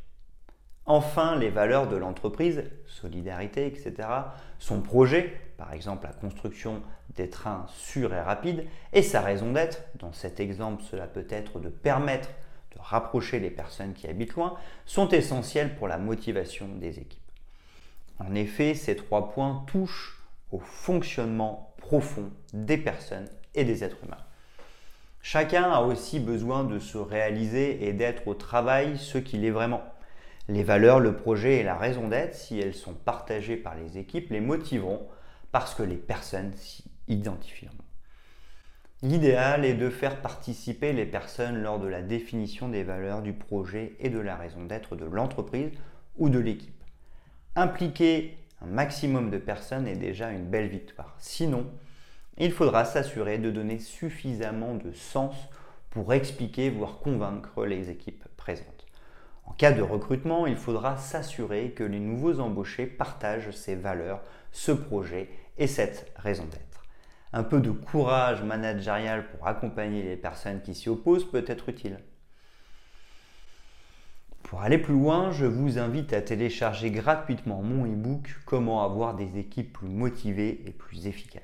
Enfin, 0.88 1.36
les 1.36 1.51
valeurs 1.51 1.88
de 1.88 1.96
l'entreprise, 1.96 2.63
solidarité, 2.88 3.68
etc., 3.68 4.10
son 4.58 4.82
projet, 4.82 5.39
par 5.58 5.74
exemple 5.74 6.08
la 6.08 6.13
construction 6.13 6.82
des 7.16 7.30
trains 7.30 7.68
sûrs 7.68 8.12
et 8.12 8.22
rapides, 8.22 8.66
et 8.94 9.04
sa 9.04 9.22
raison 9.22 9.51
d'être, 9.51 9.84
dans 10.00 10.12
cet 10.12 10.39
exemple 10.39 10.82
cela 10.89 11.06
peut 11.06 11.28
être 11.30 11.60
de 11.60 11.70
permettre 11.70 12.30
de 12.75 12.82
rapprocher 12.82 13.39
les 13.39 13.51
personnes 13.51 13.94
qui 13.94 14.08
habitent 14.08 14.34
loin, 14.34 14.56
sont 14.88 15.10
essentiels 15.10 15.75
pour 15.75 15.88
la 15.88 16.00
motivation 16.00 16.68
des 16.68 16.98
équipes. 16.98 17.28
En 18.19 18.35
effet, 18.35 18.73
ces 18.73 18.95
trois 18.95 19.31
points 19.31 19.63
touchent 19.67 20.21
au 20.51 20.59
fonctionnement 20.59 21.73
profond 21.77 22.31
des 22.53 22.77
personnes 22.77 23.29
et 23.55 23.63
des 23.63 23.83
êtres 23.83 24.03
humains. 24.05 24.17
Chacun 25.21 25.63
a 25.71 25.81
aussi 25.81 26.19
besoin 26.19 26.63
de 26.63 26.79
se 26.79 26.97
réaliser 26.97 27.88
et 27.88 27.93
d'être 27.93 28.27
au 28.27 28.33
travail 28.33 28.97
ce 28.97 29.17
qu'il 29.17 29.45
est 29.45 29.51
vraiment. 29.51 29.83
Les 30.47 30.63
valeurs, 30.63 30.99
le 30.99 31.15
projet 31.15 31.57
et 31.57 31.63
la 31.63 31.75
raison 31.75 32.07
d'être, 32.07 32.35
si 32.35 32.59
elles 32.59 32.73
sont 32.73 32.93
partagées 32.93 33.57
par 33.57 33.75
les 33.75 33.97
équipes, 33.97 34.31
les 34.31 34.41
motiveront 34.41 35.07
parce 35.51 35.75
que 35.75 35.83
les 35.83 35.95
personnes 35.95 36.53
s'y 36.53 36.83
identifieront. 37.07 37.73
L'idéal 39.01 39.63
est 39.63 39.75
de 39.75 39.89
faire 39.89 40.21
participer 40.21 40.91
les 40.91 41.05
personnes 41.05 41.61
lors 41.61 41.79
de 41.79 41.88
la 41.88 42.01
définition 42.01 42.67
des 42.67 42.83
valeurs 42.83 43.21
du 43.21 43.33
projet 43.33 43.93
et 43.99 44.09
de 44.09 44.19
la 44.19 44.35
raison 44.35 44.65
d'être 44.65 44.95
de 44.95 45.05
l'entreprise 45.05 45.71
ou 46.17 46.29
de 46.29 46.39
l'équipe. 46.39 46.78
Impliquer 47.56 48.38
un 48.62 48.68
maximum 48.68 49.32
de 49.32 49.38
personnes 49.38 49.88
est 49.88 49.96
déjà 49.96 50.32
une 50.32 50.46
belle 50.46 50.68
victoire. 50.68 51.15
Sinon, 51.18 51.65
il 52.38 52.51
faudra 52.51 52.86
s'assurer 52.86 53.38
de 53.38 53.50
donner 53.50 53.79
suffisamment 53.79 54.75
de 54.75 54.91
sens 54.94 55.36
pour 55.89 56.13
expliquer, 56.13 56.70
voire 56.70 57.00
convaincre 57.00 57.65
les 57.65 57.89
équipes 57.89 58.24
présentes. 58.38 58.86
En 59.46 59.53
cas 59.53 59.72
de 59.72 59.82
recrutement, 59.82 60.46
il 60.46 60.56
faudra 60.56 60.98
s'assurer 60.98 61.72
que 61.72 61.84
les 61.84 62.00
nouveaux 62.00 62.39
embauchés 62.39 62.86
partagent 62.86 63.51
ces 63.51 63.75
valeurs, 63.75 64.22
ce 64.51 64.72
projet 64.72 65.29
et 65.58 65.68
cette 65.68 66.12
raison 66.15 66.46
d'être. 66.46 66.84
Un 67.34 67.44
peu 67.44 67.60
de 67.60 67.72
courage 67.72 68.44
managérial 68.44 69.27
pour 69.32 69.48
accompagner 69.48 70.03
les 70.03 70.18
personnes 70.18 70.62
qui 70.62 70.75
s'y 70.75 70.88
opposent 70.88 71.29
peut 71.29 71.46
être 71.48 71.70
utile. 71.70 72.00
Pour 74.50 74.63
aller 74.63 74.79
plus 74.79 74.96
loin, 74.96 75.29
je 75.32 75.46
vous 75.46 75.77
invite 75.77 76.12
à 76.12 76.24
télécharger 76.24 76.89
gratuitement 76.89 77.62
mon 77.62 77.86
e-book 77.86 78.36
Comment 78.48 78.84
avoir 78.84 79.13
des 79.13 79.38
équipes 79.38 79.74
plus 79.74 79.88
motivées 79.88 80.63
et 80.65 80.72
plus 80.72 81.06
efficaces. 81.06 81.44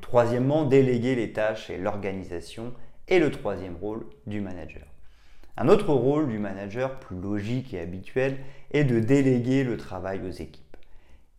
Troisièmement, 0.00 0.64
déléguer 0.64 1.14
les 1.14 1.32
tâches 1.32 1.70
et 1.70 1.78
l'organisation 1.78 2.74
est 3.06 3.20
le 3.20 3.30
troisième 3.30 3.76
rôle 3.76 4.06
du 4.26 4.40
manager. 4.40 4.88
Un 5.56 5.68
autre 5.68 5.94
rôle 5.94 6.28
du 6.28 6.40
manager, 6.40 6.98
plus 6.98 7.20
logique 7.20 7.72
et 7.74 7.80
habituel, 7.80 8.38
est 8.72 8.82
de 8.82 8.98
déléguer 8.98 9.62
le 9.62 9.76
travail 9.76 10.20
aux 10.26 10.32
équipes. 10.32 10.76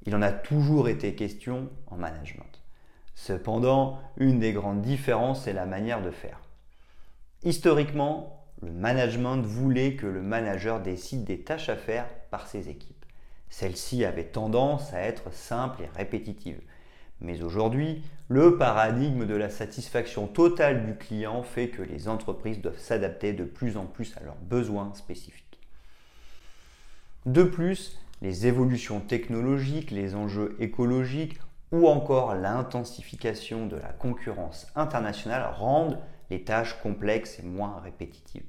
Il 0.05 0.15
en 0.15 0.21
a 0.21 0.31
toujours 0.31 0.88
été 0.88 1.15
question 1.15 1.69
en 1.88 1.98
management. 1.98 2.60
Cependant, 3.23 3.99
une 4.17 4.39
des 4.39 4.51
grandes 4.51 4.81
différences 4.81 5.45
est 5.45 5.53
la 5.53 5.67
manière 5.67 6.01
de 6.01 6.09
faire. 6.09 6.39
Historiquement, 7.43 8.47
le 8.63 8.71
management 8.71 9.37
voulait 9.43 9.95
que 9.95 10.07
le 10.07 10.23
manager 10.23 10.81
décide 10.81 11.23
des 11.23 11.41
tâches 11.41 11.69
à 11.69 11.75
faire 11.75 12.07
par 12.31 12.47
ses 12.47 12.67
équipes. 12.69 13.05
Celles-ci 13.47 14.05
avaient 14.05 14.23
tendance 14.23 14.91
à 14.95 15.01
être 15.01 15.31
simples 15.31 15.83
et 15.83 15.97
répétitives. 15.97 16.61
Mais 17.19 17.43
aujourd'hui, 17.43 18.01
le 18.27 18.57
paradigme 18.57 19.27
de 19.27 19.35
la 19.35 19.51
satisfaction 19.51 20.25
totale 20.25 20.87
du 20.87 20.95
client 20.95 21.43
fait 21.43 21.67
que 21.67 21.83
les 21.83 22.07
entreprises 22.07 22.59
doivent 22.59 22.79
s'adapter 22.79 23.33
de 23.33 23.43
plus 23.43 23.77
en 23.77 23.85
plus 23.85 24.17
à 24.17 24.23
leurs 24.23 24.41
besoins 24.41 24.95
spécifiques. 24.95 25.59
De 27.27 27.43
plus, 27.43 27.99
les 28.23 28.47
évolutions 28.47 28.99
technologiques, 28.99 29.91
les 29.91 30.15
enjeux 30.15 30.55
écologiques 30.59 31.39
ou 31.71 31.87
encore 31.87 32.35
l'intensification 32.35 33.65
de 33.65 33.77
la 33.77 33.89
concurrence 33.89 34.67
internationale 34.75 35.53
rendent 35.53 35.99
les 36.29 36.43
tâches 36.43 36.77
complexes 36.81 37.39
et 37.39 37.43
moins 37.43 37.79
répétitives. 37.83 38.45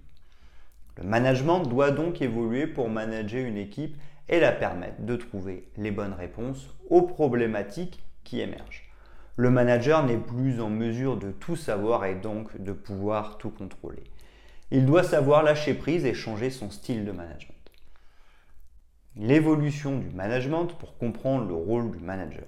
Le 0.96 1.04
management 1.04 1.60
doit 1.60 1.90
donc 1.90 2.20
évoluer 2.20 2.66
pour 2.66 2.88
manager 2.88 3.46
une 3.46 3.56
équipe 3.56 3.96
et 4.28 4.40
la 4.40 4.52
permettre 4.52 5.02
de 5.02 5.16
trouver 5.16 5.68
les 5.76 5.90
bonnes 5.90 6.12
réponses 6.12 6.68
aux 6.90 7.02
problématiques 7.02 8.02
qui 8.24 8.40
émergent. 8.40 8.90
Le 9.36 9.50
manager 9.50 10.04
n'est 10.04 10.18
plus 10.18 10.60
en 10.60 10.68
mesure 10.68 11.16
de 11.16 11.30
tout 11.30 11.56
savoir 11.56 12.04
et 12.04 12.14
donc 12.14 12.60
de 12.60 12.72
pouvoir 12.72 13.38
tout 13.38 13.50
contrôler. 13.50 14.04
Il 14.70 14.84
doit 14.84 15.02
savoir 15.02 15.42
lâcher 15.42 15.74
prise 15.74 16.04
et 16.04 16.14
changer 16.14 16.50
son 16.50 16.70
style 16.70 17.04
de 17.04 17.12
management. 17.12 17.54
L'évolution 19.16 19.98
du 19.98 20.10
management 20.10 20.66
pour 20.66 20.96
comprendre 20.98 21.46
le 21.46 21.54
rôle 21.54 21.90
du 21.90 21.98
manager. 21.98 22.44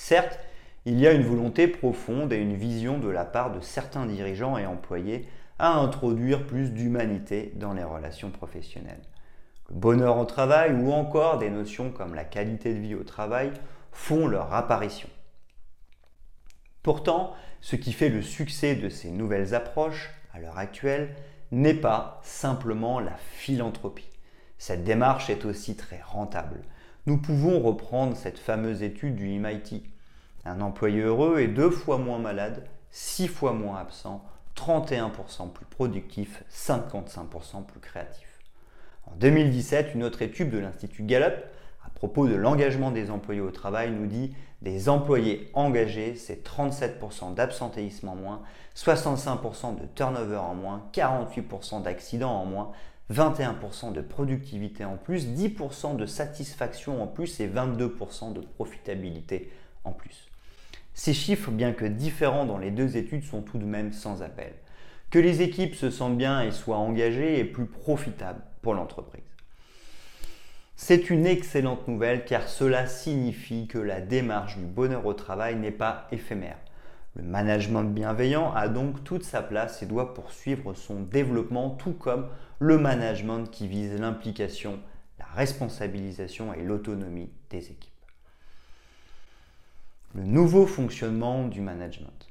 Certes, 0.00 0.38
il 0.86 1.00
y 1.00 1.08
a 1.08 1.12
une 1.12 1.24
volonté 1.24 1.66
profonde 1.66 2.32
et 2.32 2.36
une 2.36 2.54
vision 2.54 2.98
de 2.98 3.08
la 3.08 3.24
part 3.24 3.50
de 3.50 3.60
certains 3.60 4.06
dirigeants 4.06 4.56
et 4.56 4.64
employés 4.64 5.28
à 5.58 5.72
introduire 5.74 6.46
plus 6.46 6.72
d'humanité 6.72 7.52
dans 7.56 7.72
les 7.72 7.82
relations 7.82 8.30
professionnelles. 8.30 9.02
Le 9.68 9.74
bonheur 9.74 10.16
au 10.16 10.24
travail 10.24 10.72
ou 10.72 10.92
encore 10.92 11.38
des 11.38 11.50
notions 11.50 11.90
comme 11.90 12.14
la 12.14 12.22
qualité 12.22 12.72
de 12.72 12.78
vie 12.78 12.94
au 12.94 13.02
travail 13.02 13.50
font 13.90 14.28
leur 14.28 14.54
apparition. 14.54 15.08
Pourtant, 16.84 17.34
ce 17.60 17.74
qui 17.74 17.92
fait 17.92 18.08
le 18.08 18.22
succès 18.22 18.76
de 18.76 18.88
ces 18.88 19.10
nouvelles 19.10 19.52
approches 19.52 20.10
à 20.32 20.38
l'heure 20.38 20.58
actuelle 20.58 21.16
n'est 21.50 21.74
pas 21.74 22.20
simplement 22.22 23.00
la 23.00 23.16
philanthropie. 23.16 24.08
Cette 24.58 24.84
démarche 24.84 25.28
est 25.28 25.44
aussi 25.44 25.74
très 25.74 26.00
rentable. 26.00 26.62
Nous 27.08 27.16
pouvons 27.16 27.58
reprendre 27.62 28.14
cette 28.14 28.38
fameuse 28.38 28.82
étude 28.82 29.16
du 29.16 29.28
MIT. 29.28 29.82
Un 30.44 30.60
employé 30.60 31.00
heureux 31.00 31.38
est 31.38 31.48
deux 31.48 31.70
fois 31.70 31.96
moins 31.96 32.18
malade, 32.18 32.66
six 32.90 33.28
fois 33.28 33.54
moins 33.54 33.78
absent, 33.78 34.22
31% 34.56 35.50
plus 35.50 35.64
productif, 35.64 36.44
55% 36.52 37.64
plus 37.64 37.80
créatif. 37.80 38.28
En 39.06 39.16
2017, 39.16 39.94
une 39.94 40.04
autre 40.04 40.20
étude 40.20 40.50
de 40.50 40.58
l'Institut 40.58 41.02
Gallup 41.04 41.32
à 41.82 41.88
propos 41.94 42.28
de 42.28 42.34
l'engagement 42.34 42.90
des 42.90 43.10
employés 43.10 43.40
au 43.40 43.52
travail 43.52 43.90
nous 43.90 44.06
dit 44.06 44.34
des 44.60 44.90
employés 44.90 45.50
engagés, 45.54 46.14
c'est 46.14 46.46
37% 46.46 47.32
d'absentéisme 47.32 48.10
en 48.10 48.16
moins, 48.16 48.42
65% 48.76 49.80
de 49.80 49.86
turnover 49.94 50.36
en 50.36 50.54
moins, 50.54 50.82
48% 50.92 51.80
d'accidents 51.82 52.34
en 52.34 52.44
moins, 52.44 52.72
21% 53.12 53.92
de 53.92 54.00
productivité 54.00 54.84
en 54.84 54.96
plus, 54.96 55.26
10% 55.26 55.96
de 55.96 56.06
satisfaction 56.06 57.02
en 57.02 57.06
plus 57.06 57.40
et 57.40 57.48
22% 57.48 58.32
de 58.32 58.40
profitabilité 58.40 59.50
en 59.84 59.92
plus. 59.92 60.28
Ces 60.94 61.14
chiffres, 61.14 61.50
bien 61.50 61.72
que 61.72 61.84
différents 61.84 62.44
dans 62.44 62.58
les 62.58 62.70
deux 62.70 62.96
études, 62.96 63.24
sont 63.24 63.40
tout 63.40 63.58
de 63.58 63.64
même 63.64 63.92
sans 63.92 64.22
appel. 64.22 64.52
Que 65.10 65.18
les 65.18 65.42
équipes 65.42 65.74
se 65.74 65.90
sentent 65.90 66.18
bien 66.18 66.42
et 66.42 66.50
soient 66.50 66.76
engagées 66.76 67.38
est 67.38 67.44
plus 67.44 67.66
profitable 67.66 68.42
pour 68.60 68.74
l'entreprise. 68.74 69.22
C'est 70.76 71.10
une 71.10 71.26
excellente 71.26 71.88
nouvelle 71.88 72.24
car 72.24 72.48
cela 72.48 72.86
signifie 72.86 73.66
que 73.66 73.78
la 73.78 74.00
démarche 74.00 74.58
du 74.58 74.64
bonheur 74.64 75.06
au 75.06 75.14
travail 75.14 75.56
n'est 75.56 75.70
pas 75.70 76.06
éphémère. 76.12 76.58
Le 77.18 77.24
management 77.24 77.82
bienveillant 77.82 78.52
a 78.54 78.68
donc 78.68 79.02
toute 79.02 79.24
sa 79.24 79.42
place 79.42 79.82
et 79.82 79.86
doit 79.86 80.14
poursuivre 80.14 80.72
son 80.74 81.00
développement 81.00 81.70
tout 81.70 81.92
comme 81.92 82.28
le 82.60 82.78
management 82.78 83.50
qui 83.50 83.66
vise 83.66 83.98
l'implication, 83.98 84.78
la 85.18 85.26
responsabilisation 85.26 86.54
et 86.54 86.62
l'autonomie 86.62 87.28
des 87.50 87.72
équipes. 87.72 87.92
Le 90.14 90.22
nouveau 90.22 90.64
fonctionnement 90.64 91.48
du 91.48 91.60
management. 91.60 92.28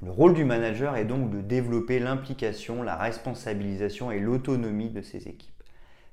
Le 0.00 0.12
rôle 0.12 0.34
du 0.34 0.44
manager 0.44 0.94
est 0.94 1.04
donc 1.04 1.30
de 1.30 1.40
développer 1.40 1.98
l'implication, 1.98 2.84
la 2.84 2.94
responsabilisation 2.94 4.12
et 4.12 4.20
l'autonomie 4.20 4.90
de 4.90 5.02
ses 5.02 5.26
équipes. 5.26 5.50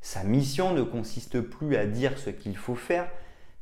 Sa 0.02 0.24
mission 0.24 0.74
ne 0.74 0.82
consiste 0.82 1.40
plus 1.40 1.76
à 1.76 1.86
dire 1.86 2.18
ce 2.18 2.32
qu'il 2.32 2.58
faut 2.58 2.76
faire, 2.76 3.08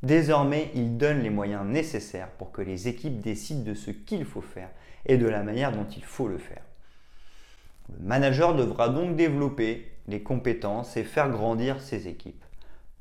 désormais 0.03 0.69
il 0.75 0.97
donne 0.97 1.21
les 1.21 1.29
moyens 1.29 1.65
nécessaires 1.65 2.29
pour 2.37 2.51
que 2.51 2.61
les 2.61 2.87
équipes 2.87 3.21
décident 3.21 3.63
de 3.63 3.73
ce 3.73 3.89
qu'il 3.89 4.25
faut 4.25 4.41
faire 4.41 4.69
et 5.05 5.17
de 5.17 5.27
la 5.27 5.41
manière 5.41 5.71
dont 5.71 5.87
il 5.95 6.03
faut 6.03 6.27
le 6.27 6.37
faire. 6.37 6.61
Le 7.89 8.05
manager 8.05 8.55
devra 8.55 8.89
donc 8.89 9.15
développer 9.15 9.91
les 10.07 10.21
compétences 10.21 10.97
et 10.97 11.03
faire 11.03 11.29
grandir 11.29 11.81
ses 11.81 12.07
équipes. 12.07 12.43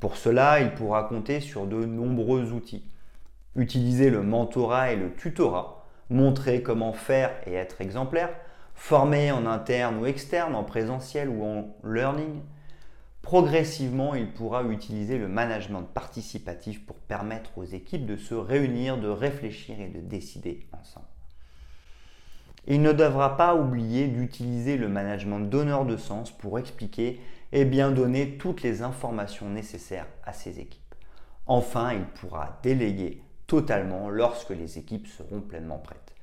Pour 0.01 0.17
cela, 0.17 0.61
il 0.61 0.75
pourra 0.75 1.05
compter 1.05 1.41
sur 1.41 1.67
de 1.67 1.85
nombreux 1.85 2.53
outils. 2.53 2.85
Utiliser 3.55 4.11
le 4.11 4.23
mentorat 4.23 4.93
et 4.93 4.97
le 4.97 5.13
tutorat, 5.15 5.87
montrer 6.11 6.63
comment 6.63 6.93
faire 6.93 7.31
et 7.47 7.55
être 7.55 7.81
exemplaire, 7.81 8.31
formé 8.75 9.31
en 9.31 9.47
interne 9.47 9.99
ou 9.99 10.07
externe, 10.07 10.55
en 10.55 10.65
présentiel 10.65 11.29
ou 11.29 11.45
en 11.45 11.77
learning. 11.85 12.41
Progressivement, 13.23 14.15
il 14.15 14.33
pourra 14.33 14.65
utiliser 14.65 15.17
le 15.17 15.29
management 15.29 15.83
participatif 15.83 16.85
pour 16.85 16.97
permettre 16.97 17.57
aux 17.57 17.65
équipes 17.65 18.05
de 18.05 18.17
se 18.17 18.35
réunir, 18.35 18.99
de 18.99 19.09
réfléchir 19.09 19.81
et 19.81 19.89
de 19.89 20.01
décider 20.01 20.67
ensemble. 20.73 21.07
Il 22.67 22.83
ne 22.83 22.93
devra 22.93 23.37
pas 23.37 23.55
oublier 23.55 24.07
d'utiliser 24.09 24.77
le 24.77 24.89
management 24.89 25.41
donneur 25.41 25.85
de 25.85 25.97
sens 25.97 26.31
pour 26.31 26.59
expliquer 26.59 27.21
et 27.53 27.65
bien 27.65 27.91
donner 27.91 28.39
toutes 28.39 28.63
les 28.63 28.83
informations 28.83 29.49
nécessaires 29.49 30.07
à 30.25 30.33
ses 30.33 30.61
équipes. 30.61 30.95
Enfin, 31.47 31.93
il 31.93 32.05
pourra 32.05 32.61
déléguer 32.63 33.23
totalement 33.47 34.09
lorsque 34.09 34.51
les 34.51 34.79
équipes 34.79 35.07
seront 35.07 35.41
pleinement 35.41 35.79
prêtes. 35.79 36.15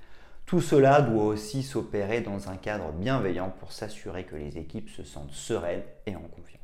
Tout 0.46 0.62
cela 0.62 1.02
doit 1.02 1.26
aussi 1.26 1.62
s'opérer 1.62 2.22
dans 2.22 2.50
un 2.50 2.56
cadre 2.56 2.92
bienveillant 2.92 3.54
pour 3.60 3.72
s'assurer 3.72 4.24
que 4.24 4.36
les 4.36 4.58
équipes 4.58 4.90
se 4.90 5.04
sentent 5.04 5.34
sereines 5.34 5.84
et 6.06 6.16
en 6.16 6.22
confiance. 6.22 6.59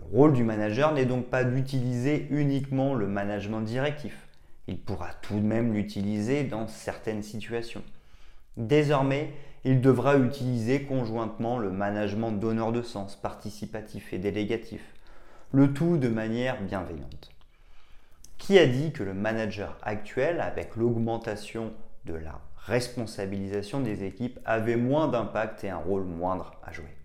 Le 0.00 0.16
rôle 0.16 0.32
du 0.32 0.44
manager 0.44 0.92
n'est 0.92 1.04
donc 1.04 1.26
pas 1.26 1.44
d'utiliser 1.44 2.26
uniquement 2.30 2.94
le 2.94 3.06
management 3.06 3.60
directif. 3.60 4.28
Il 4.66 4.78
pourra 4.78 5.12
tout 5.22 5.34
de 5.34 5.40
même 5.40 5.72
l'utiliser 5.72 6.44
dans 6.44 6.68
certaines 6.68 7.22
situations. 7.22 7.82
Désormais, 8.56 9.32
il 9.64 9.80
devra 9.80 10.16
utiliser 10.16 10.84
conjointement 10.84 11.58
le 11.58 11.70
management 11.70 12.32
donneur 12.32 12.72
de 12.72 12.82
sens, 12.82 13.16
participatif 13.16 14.12
et 14.12 14.18
délégatif, 14.18 14.82
le 15.52 15.72
tout 15.72 15.98
de 15.98 16.08
manière 16.08 16.60
bienveillante. 16.62 17.30
Qui 18.38 18.58
a 18.58 18.66
dit 18.66 18.92
que 18.92 19.02
le 19.02 19.12
manager 19.12 19.76
actuel, 19.82 20.40
avec 20.40 20.76
l'augmentation 20.76 21.72
de 22.06 22.14
la 22.14 22.40
responsabilisation 22.56 23.80
des 23.80 24.04
équipes, 24.04 24.38
avait 24.44 24.76
moins 24.76 25.08
d'impact 25.08 25.64
et 25.64 25.70
un 25.70 25.76
rôle 25.76 26.04
moindre 26.04 26.54
à 26.64 26.72
jouer? 26.72 26.96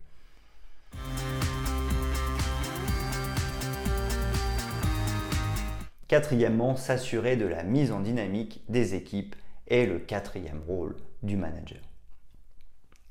Quatrièmement, 6.08 6.76
s'assurer 6.76 7.36
de 7.36 7.48
la 7.48 7.64
mise 7.64 7.92
en 7.92 8.00
dynamique 8.00 8.64
des 8.70 8.94
équipes 8.94 9.36
est 9.68 9.88
le 9.88 9.98
quatrième 9.98 10.62
rôle 10.68 10.96
du 11.24 11.36
manager. 11.36 11.80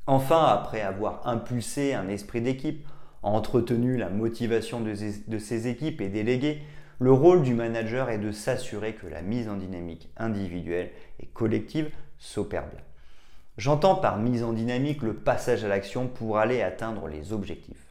Enfin, 0.06 0.44
après 0.44 0.80
avoir 0.80 1.26
impulsé 1.26 1.94
un 1.94 2.08
esprit 2.08 2.40
d'équipe, 2.40 2.86
entretenu 3.22 3.96
la 3.96 4.10
motivation 4.10 4.80
de 4.80 5.38
ses 5.38 5.66
équipes 5.66 6.00
et 6.00 6.08
délégué, 6.08 6.62
le 7.00 7.10
rôle 7.10 7.42
du 7.42 7.54
manager 7.54 8.10
est 8.10 8.18
de 8.18 8.30
s'assurer 8.30 8.94
que 8.94 9.08
la 9.08 9.22
mise 9.22 9.48
en 9.48 9.56
dynamique 9.56 10.10
individuelle 10.16 10.92
et 11.18 11.26
collective 11.26 11.90
s'opère 12.18 12.68
bien. 12.68 12.80
J'entends 13.58 13.96
par 13.96 14.18
mise 14.18 14.44
en 14.44 14.52
dynamique 14.52 15.02
le 15.02 15.14
passage 15.14 15.64
à 15.64 15.68
l'action 15.68 16.06
pour 16.06 16.38
aller 16.38 16.62
atteindre 16.62 17.08
les 17.08 17.32
objectifs. 17.32 17.83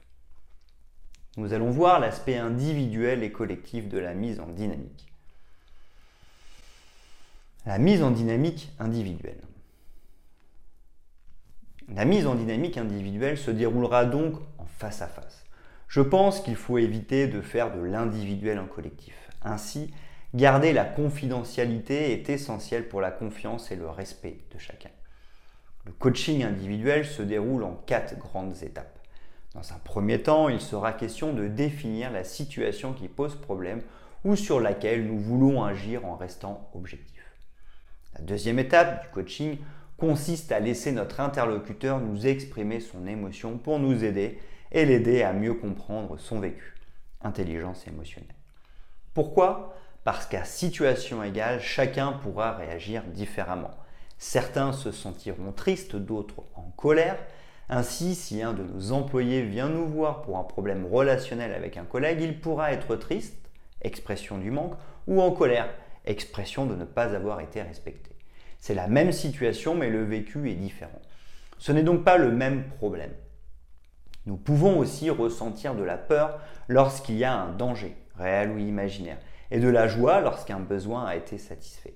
Nous 1.36 1.54
allons 1.54 1.72
voir 1.72 2.00
l'aspect 2.00 2.38
individuel 2.38 3.24
et 3.24 3.32
collectif 3.32 3.90
de 3.90 3.98
la 3.98 4.14
mise 4.14 4.40
en 4.40 4.48
dynamique. 4.48 5.08
La 7.66 7.80
mise 7.80 8.04
en 8.04 8.12
dynamique 8.12 8.72
individuelle. 8.80 9.42
La 11.90 12.06
mise 12.06 12.28
en 12.28 12.36
dynamique 12.36 12.78
individuelle 12.78 13.38
se 13.38 13.52
déroulera 13.52 14.06
donc 14.06 14.36
en 14.58 14.66
face 14.66 15.02
à 15.02 15.08
face. 15.08 15.44
Je 15.88 16.02
pense 16.02 16.40
qu'il 16.40 16.56
faut 16.56 16.78
éviter 16.78 17.28
de 17.28 17.42
faire 17.42 17.76
de 17.76 17.82
l'individuel 17.82 18.60
en 18.60 18.68
collectif. 18.68 19.16
Ainsi, 19.42 19.94
garder 20.34 20.72
la 20.72 20.86
confidentialité 20.86 22.14
est 22.14 22.30
essentiel 22.30 22.88
pour 22.88 23.02
la 23.02 23.12
confiance 23.12 23.72
et 23.72 23.76
le 23.76 23.90
respect 23.90 24.40
de 24.54 24.60
chacun. 24.60 24.90
Le 25.86 25.92
coaching 25.92 26.44
individuel 26.44 27.06
se 27.06 27.22
déroule 27.22 27.64
en 27.64 27.74
quatre 27.86 28.18
grandes 28.18 28.62
étapes. 28.64 28.93
Dans 29.54 29.72
un 29.72 29.78
premier 29.78 30.22
temps, 30.22 30.50
il 30.50 30.60
sera 30.60 30.94
question 30.94 31.34
de 31.34 31.48
définir 31.48 32.12
la 32.12 32.24
situation 32.24 32.94
qui 32.94 33.08
pose 33.08 33.36
problème 33.36 33.82
ou 34.24 34.36
sur 34.36 34.60
laquelle 34.60 35.06
nous 35.06 35.20
voulons 35.20 35.64
agir 35.64 36.06
en 36.06 36.16
restant 36.16 36.70
objectif. 36.74 37.24
La 38.16 38.22
deuxième 38.22 38.60
étape 38.60 39.04
du 39.04 39.10
coaching 39.10 39.58
consiste 39.98 40.52
à 40.52 40.60
laisser 40.60 40.92
notre 40.92 41.20
interlocuteur 41.20 42.00
nous 42.00 42.26
exprimer 42.26 42.80
son 42.80 43.06
émotion 43.06 43.58
pour 43.58 43.80
nous 43.80 44.04
aider 44.04 44.40
et 44.72 44.86
l'aider 44.86 45.22
à 45.22 45.34
mieux 45.34 45.54
comprendre 45.54 46.18
son 46.18 46.40
vécu, 46.40 46.74
intelligence 47.22 47.88
émotionnelle. 47.88 48.36
Pourquoi? 49.14 49.76
Parce 50.04 50.26
qu'à 50.26 50.46
situation 50.46 51.24
égale, 51.24 51.62
chacun 51.62 52.14
pourra 52.14 52.54
réagir 52.54 53.04
différemment. 53.04 53.72
Certains 54.18 54.74
se 54.74 54.92
sentiront 54.92 55.52
tristes, 55.52 55.96
d'autres 55.96 56.44
en 56.56 56.72
colère. 56.76 57.18
Ainsi, 57.70 58.16
si 58.16 58.42
un 58.42 58.54
de 58.54 58.64
nos 58.64 58.92
employés 58.92 59.42
vient 59.42 59.70
nous 59.70 59.88
voir 59.88 60.22
pour 60.22 60.38
un 60.38 60.44
problème 60.44 60.86
relationnel 60.86 61.54
avec 61.54 61.78
un 61.78 61.86
collègue, 61.86 62.22
il 62.22 62.40
pourra 62.40 62.74
être 62.74 62.96
triste, 62.96 63.50
expression 63.82 64.38
du 64.38 64.52
manque, 64.52 64.76
ou 65.08 65.22
en 65.22 65.32
colère, 65.32 65.70
expression 66.06 66.66
de 66.66 66.76
ne 66.76 66.86
pas 66.86 67.16
avoir 67.16 67.40
été 67.40 67.62
respecté. 67.62 68.12
C'est 68.60 68.76
la 68.76 68.88
même 68.88 69.12
situation, 69.12 69.76
mais 69.76 69.90
le 69.90 70.04
vécu 70.04 70.50
est 70.50 70.56
différent. 70.56 71.02
Ce 71.58 71.72
n'est 71.72 71.84
donc 71.84 72.04
pas 72.04 72.18
le 72.18 72.32
même 72.32 72.66
problème. 72.78 73.14
Nous 74.26 74.38
pouvons 74.38 74.80
aussi 74.80 75.10
ressentir 75.10 75.76
de 75.76 75.84
la 75.84 75.98
peur 75.98 76.40
lorsqu'il 76.68 77.18
y 77.18 77.26
a 77.26 77.34
un 77.34 77.52
danger, 77.52 77.96
réel 78.18 78.52
ou 78.52 78.58
imaginaire, 78.58 79.18
et 79.52 79.60
de 79.60 79.68
la 79.68 79.88
joie 79.88 80.22
lorsqu'un 80.22 80.60
besoin 80.60 81.06
a 81.06 81.16
été 81.16 81.38
satisfait. 81.38 81.94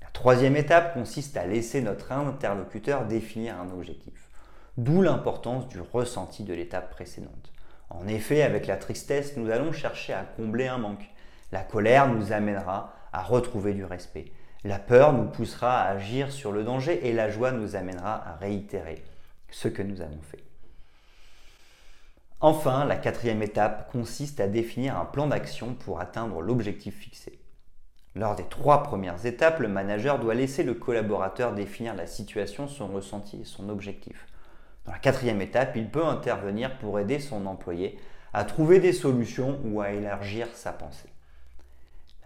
La 0.00 0.08
troisième 0.08 0.56
étape 0.56 0.94
consiste 0.94 1.36
à 1.36 1.46
laisser 1.46 1.82
notre 1.82 2.12
interlocuteur 2.12 3.06
définir 3.06 3.60
un 3.60 3.70
objectif, 3.70 4.29
d'où 4.84 5.02
l'importance 5.02 5.68
du 5.68 5.78
ressenti 5.78 6.42
de 6.42 6.54
l'étape 6.54 6.90
précédente. 6.90 7.52
En 7.90 8.06
effet, 8.08 8.40
avec 8.40 8.66
la 8.66 8.78
tristesse, 8.78 9.36
nous 9.36 9.50
allons 9.50 9.72
chercher 9.72 10.14
à 10.14 10.24
combler 10.24 10.68
un 10.68 10.78
manque. 10.78 11.06
La 11.52 11.62
colère 11.62 12.08
nous 12.08 12.32
amènera 12.32 12.94
à 13.12 13.22
retrouver 13.22 13.74
du 13.74 13.84
respect. 13.84 14.32
La 14.64 14.78
peur 14.78 15.12
nous 15.12 15.26
poussera 15.26 15.82
à 15.82 15.90
agir 15.90 16.32
sur 16.32 16.50
le 16.50 16.64
danger 16.64 17.06
et 17.06 17.12
la 17.12 17.28
joie 17.28 17.52
nous 17.52 17.76
amènera 17.76 18.26
à 18.26 18.36
réitérer 18.36 19.04
ce 19.50 19.68
que 19.68 19.82
nous 19.82 20.00
avons 20.00 20.20
fait. 20.22 20.42
Enfin, 22.40 22.86
la 22.86 22.96
quatrième 22.96 23.42
étape 23.42 23.92
consiste 23.92 24.40
à 24.40 24.48
définir 24.48 24.96
un 24.96 25.04
plan 25.04 25.26
d'action 25.26 25.74
pour 25.74 26.00
atteindre 26.00 26.40
l'objectif 26.40 26.96
fixé. 26.96 27.38
Lors 28.14 28.34
des 28.34 28.44
trois 28.44 28.82
premières 28.82 29.26
étapes, 29.26 29.60
le 29.60 29.68
manager 29.68 30.18
doit 30.18 30.34
laisser 30.34 30.62
le 30.62 30.72
collaborateur 30.72 31.52
définir 31.52 31.94
la 31.94 32.06
situation, 32.06 32.66
son 32.66 32.86
ressenti 32.86 33.42
et 33.42 33.44
son 33.44 33.68
objectif. 33.68 34.26
Dans 34.84 34.92
la 34.92 34.98
quatrième 34.98 35.40
étape, 35.40 35.76
il 35.76 35.90
peut 35.90 36.04
intervenir 36.04 36.78
pour 36.78 36.98
aider 36.98 37.18
son 37.18 37.46
employé 37.46 37.98
à 38.32 38.44
trouver 38.44 38.80
des 38.80 38.92
solutions 38.92 39.60
ou 39.64 39.80
à 39.80 39.90
élargir 39.90 40.48
sa 40.54 40.72
pensée. 40.72 41.10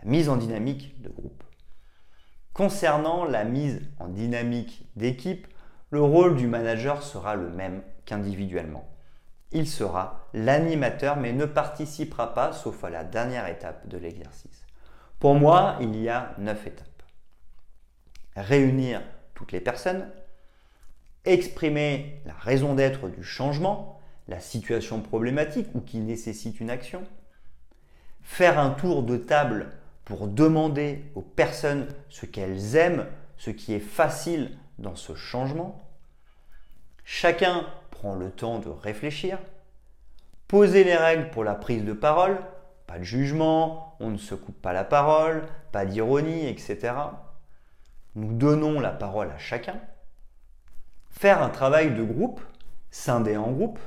La 0.03 0.11
mise 0.11 0.29
en 0.29 0.37
dynamique 0.37 1.01
de 1.03 1.09
groupe. 1.09 1.43
Concernant 2.53 3.25
la 3.25 3.45
mise 3.45 3.81
en 3.99 4.09
dynamique 4.09 4.87
d'équipe, 4.97 5.47
le 5.91 6.03
rôle 6.03 6.37
du 6.37 6.47
manager 6.47 7.03
sera 7.03 7.35
le 7.35 7.51
même 7.51 7.83
qu'individuellement 8.05 8.89
il 9.55 9.69
sera 9.69 10.29
l'animateur 10.35 11.17
mais 11.17 11.33
ne 11.33 11.47
participera 11.47 12.35
pas 12.35 12.53
sauf 12.53 12.85
à 12.85 12.91
la 12.91 13.05
dernière 13.05 13.49
étape 13.49 13.89
de 13.89 13.97
l'exercice. 13.97 14.67
Pour 15.21 15.37
moi, 15.37 15.79
il 15.81 15.97
y 15.97 16.09
a 16.09 16.35
neuf 16.39 16.67
étapes. 16.67 16.89
Réunir 18.37 19.01
toutes 19.35 19.53
les 19.53 19.61
personnes, 19.61 20.11
exprimer 21.25 22.21
la 22.27 22.35
raison 22.35 22.75
d'être 22.75 23.09
du 23.09 23.23
changement, 23.23 24.01
la 24.29 24.41
situation 24.41 25.01
problématique 25.01 25.69
ou 25.75 25.81
qui 25.81 25.99
nécessite 25.99 26.61
une 26.61 26.71
action, 26.71 27.03
faire 28.23 28.59
un 28.59 28.71
tour 28.71 29.03
de 29.03 29.17
table 29.17 29.71
pour 30.05 30.29
demander 30.29 31.03
aux 31.15 31.23
personnes 31.23 31.87
ce 32.09 32.27
qu'elles 32.27 32.77
aiment, 32.77 33.07
ce 33.37 33.51
qui 33.51 33.75
est 33.75 33.81
facile 33.81 34.57
dans 34.79 34.97
ce 34.97 35.15
changement. 35.15 35.81
Chacun 37.05 37.67
prend 37.91 38.15
le 38.15 38.31
temps 38.31 38.59
de 38.59 38.69
réfléchir, 38.69 39.39
poser 40.49 40.85
les 40.85 40.97
règles 40.97 41.31
pour 41.31 41.45
la 41.45 41.55
prise 41.55 41.85
de 41.85 41.93
parole, 41.93 42.39
pas 42.87 42.99
de 42.99 43.05
jugement, 43.05 43.97
on 44.01 44.11
ne 44.11 44.19
se 44.19 44.35
coupe 44.35 44.61
pas 44.61 44.73
la 44.73 44.85
parole, 44.85 45.47
pas 45.73 45.87
d'ironie, 45.87 46.47
etc. 46.47 46.93
Nous 48.15 48.33
donnons 48.35 48.81
la 48.81 48.91
parole 48.91 49.31
à 49.31 49.39
chacun. 49.39 49.81
Faire 51.15 51.43
un 51.43 51.49
travail 51.49 51.95
de 51.95 52.03
groupe, 52.03 52.41
scinder 52.91 53.39
en 53.39 53.51
groupe. 53.51 53.79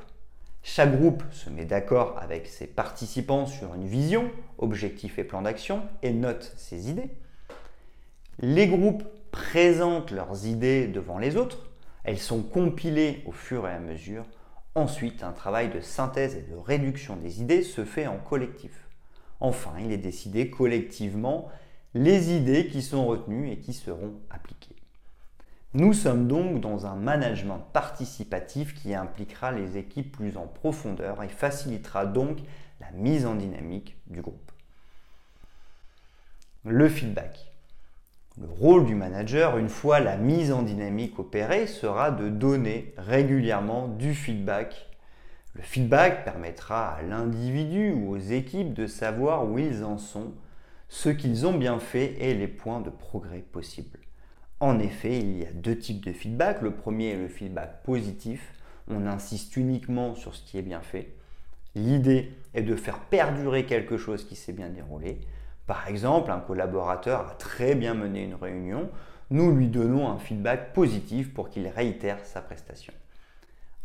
Chaque 0.63 0.98
groupe 0.98 1.24
se 1.32 1.50
met 1.50 1.66
d'accord 1.66 2.18
avec 2.20 2.48
ses 2.48 2.68
participants 2.68 3.46
sur 3.46 3.76
une 3.76 3.88
vision, 3.88 4.32
objectif 4.58 5.20
et 5.20 5.24
plan 5.24 5.44
d'action 5.44 5.84
et 6.02 6.12
note 6.12 6.54
ses 6.58 6.90
idées. 6.90 7.12
Les 8.40 8.68
groupes 8.68 9.04
présentent 9.32 10.12
leurs 10.12 10.46
idées 10.46 10.88
devant 10.88 11.20
les 11.20 11.38
autres 11.38 11.68
elles 12.08 12.20
sont 12.20 12.42
compilées 12.42 13.22
au 13.26 13.34
fur 13.34 13.68
et 13.68 13.72
à 13.72 13.80
mesure. 13.80 14.24
Ensuite, 14.76 15.24
un 15.24 15.34
travail 15.34 15.70
de 15.70 15.82
synthèse 15.82 16.36
et 16.36 16.42
de 16.42 16.56
réduction 16.56 17.18
des 17.18 17.42
idées 17.42 17.63
se 17.63 17.84
fait 17.84 18.08
en 18.08 18.18
collectif. 18.18 18.88
Enfin, 19.42 19.74
il 19.82 19.92
est 19.92 19.98
décidé 19.98 20.50
collectivement 20.50 21.50
les 21.94 22.32
idées 22.32 22.68
qui 22.68 22.82
sont 22.82 23.06
retenues 23.06 23.52
et 23.52 23.58
qui 23.58 23.74
seront 23.74 24.13
appliquées. 24.30 24.77
Nous 25.74 25.92
sommes 25.92 26.28
donc 26.28 26.62
dans 26.62 26.86
un 26.86 26.96
management 26.96 27.60
participatif 27.74 28.74
qui 28.74 28.96
impliquera 28.96 29.52
les 29.52 29.78
équipes 29.78 30.14
plus 30.14 30.38
en 30.38 30.48
profondeur 30.48 31.22
et 31.24 31.28
facilitera 31.28 32.06
donc 32.06 32.38
la 32.80 32.90
mise 32.92 33.26
en 33.26 33.36
dynamique 33.36 33.98
du 34.08 34.22
groupe. 34.22 34.52
Le 36.64 36.88
feedback. 36.88 37.52
Le 38.40 38.48
rôle 38.48 38.86
du 38.86 38.96
manager, 38.96 39.58
une 39.58 39.68
fois 39.68 40.00
la 40.00 40.16
mise 40.16 40.54
en 40.54 40.62
dynamique 40.62 41.20
opérée, 41.20 41.68
sera 41.68 42.12
de 42.12 42.30
donner 42.30 42.94
régulièrement 42.98 43.90
du 43.90 44.14
feedback. 44.14 44.88
Le 45.54 45.64
feedback 45.64 46.24
permettra 46.24 46.94
à 46.94 47.02
l'individu 47.02 47.92
ou 47.92 48.12
aux 48.12 48.18
équipes 48.18 48.74
de 48.74 48.88
savoir 48.88 49.46
où 49.46 49.60
ils 49.60 49.84
en 49.84 49.98
sont, 49.98 50.34
ce 50.88 51.10
qu'ils 51.10 51.46
ont 51.46 51.58
bien 51.58 51.80
fait 51.80 52.16
et 52.20 52.36
les 52.36 52.48
points 52.48 52.80
de 52.80 52.90
progrès 52.90 53.40
possibles. 53.40 54.00
En 54.60 54.80
effet, 54.80 55.20
il 55.20 55.38
y 55.38 55.46
a 55.46 55.52
deux 55.52 55.78
types 55.78 56.04
de 56.04 56.12
feedback. 56.12 56.62
Le 56.62 56.72
premier 56.72 57.10
est 57.10 57.17
le 57.17 57.28
feedback 57.28 57.84
positif. 57.84 58.54
On 58.89 59.06
insiste 59.06 59.56
uniquement 59.56 60.15
sur 60.15 60.34
ce 60.34 60.43
qui 60.43 60.58
est 60.58 60.63
bien 60.63 60.82
fait. 60.82 61.13
L'idée 61.76 62.32
est 62.56 62.63
de 62.63 62.76
faire 62.76 63.00
perdurer 63.02 63.65
quelque 63.65 63.98
chose 63.98 64.26
qui 64.26 64.36
s'est 64.36 64.54
bien 64.54 64.70
déroulé. 64.70 65.20
Par 65.67 65.88
exemple, 65.88 66.32
un 66.32 66.39
collaborateur 66.39 67.28
a 67.28 67.36
très 67.36 67.76
bien 67.76 67.93
mené 67.93 68.24
une 68.24 68.34
réunion. 68.34 68.89
Nous 69.30 69.52
lui 69.52 69.67
donnons 69.67 70.10
un 70.10 70.17
feedback 70.17 70.74
positif 70.74 71.34
pour 71.34 71.50
qu'il 71.50 71.67
réitère 71.67 72.26
sa 72.26 72.41
prestation. 72.41 72.93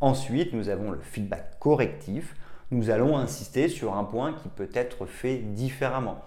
Ensuite, 0.00 0.54
nous 0.54 0.70
avons 0.70 0.90
le 0.90 1.00
feedback 1.00 1.58
correctif. 1.58 2.34
Nous 2.70 2.88
allons 2.88 3.18
insister 3.18 3.68
sur 3.68 3.94
un 3.94 4.04
point 4.04 4.32
qui 4.32 4.48
peut 4.48 4.70
être 4.72 5.04
fait 5.04 5.36
différemment. 5.36 6.24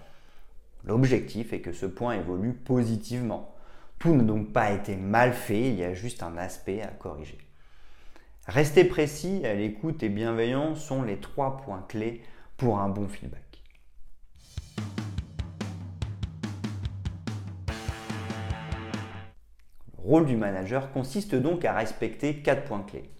L'objectif 0.84 1.52
est 1.52 1.60
que 1.60 1.72
ce 1.72 1.86
point 1.86 2.14
évolue 2.14 2.52
positivement. 2.52 3.55
Tout 3.98 4.14
n'a 4.14 4.22
donc 4.22 4.52
pas 4.52 4.72
été 4.72 4.94
mal 4.96 5.32
fait, 5.32 5.68
il 5.68 5.74
y 5.76 5.84
a 5.84 5.94
juste 5.94 6.22
un 6.22 6.36
aspect 6.36 6.82
à 6.82 6.88
corriger. 6.88 7.38
Rester 8.46 8.84
précis, 8.84 9.44
à 9.44 9.54
l'écoute 9.54 10.02
et 10.02 10.08
bienveillant 10.08 10.74
sont 10.76 11.02
les 11.02 11.16
trois 11.16 11.56
points 11.56 11.84
clés 11.88 12.22
pour 12.56 12.78
un 12.78 12.88
bon 12.88 13.08
feedback. 13.08 13.42
Le 19.96 20.10
rôle 20.10 20.26
du 20.26 20.36
manager 20.36 20.92
consiste 20.92 21.34
donc 21.34 21.64
à 21.64 21.72
respecter 21.72 22.42
quatre 22.42 22.64
points 22.64 22.84
clés. 22.84 23.10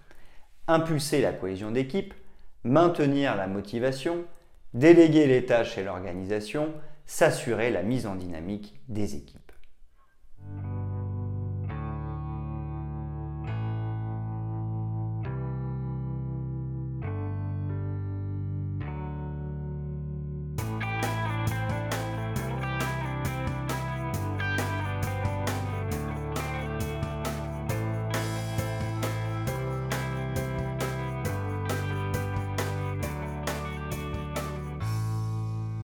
Impulser 0.69 1.21
la 1.21 1.33
cohésion 1.33 1.73
d'équipe, 1.73 2.15
maintenir 2.63 3.35
la 3.35 3.49
motivation, 3.49 4.25
déléguer 4.75 5.27
les 5.27 5.47
tâches 5.47 5.79
et 5.79 5.85
l'organisation, 5.85 6.73
s'assurer 7.07 7.71
la 7.71 7.83
mise 7.83 8.07
en 8.07 8.15
dynamique 8.15 8.79
des 8.89 9.17
équipes. 9.17 9.46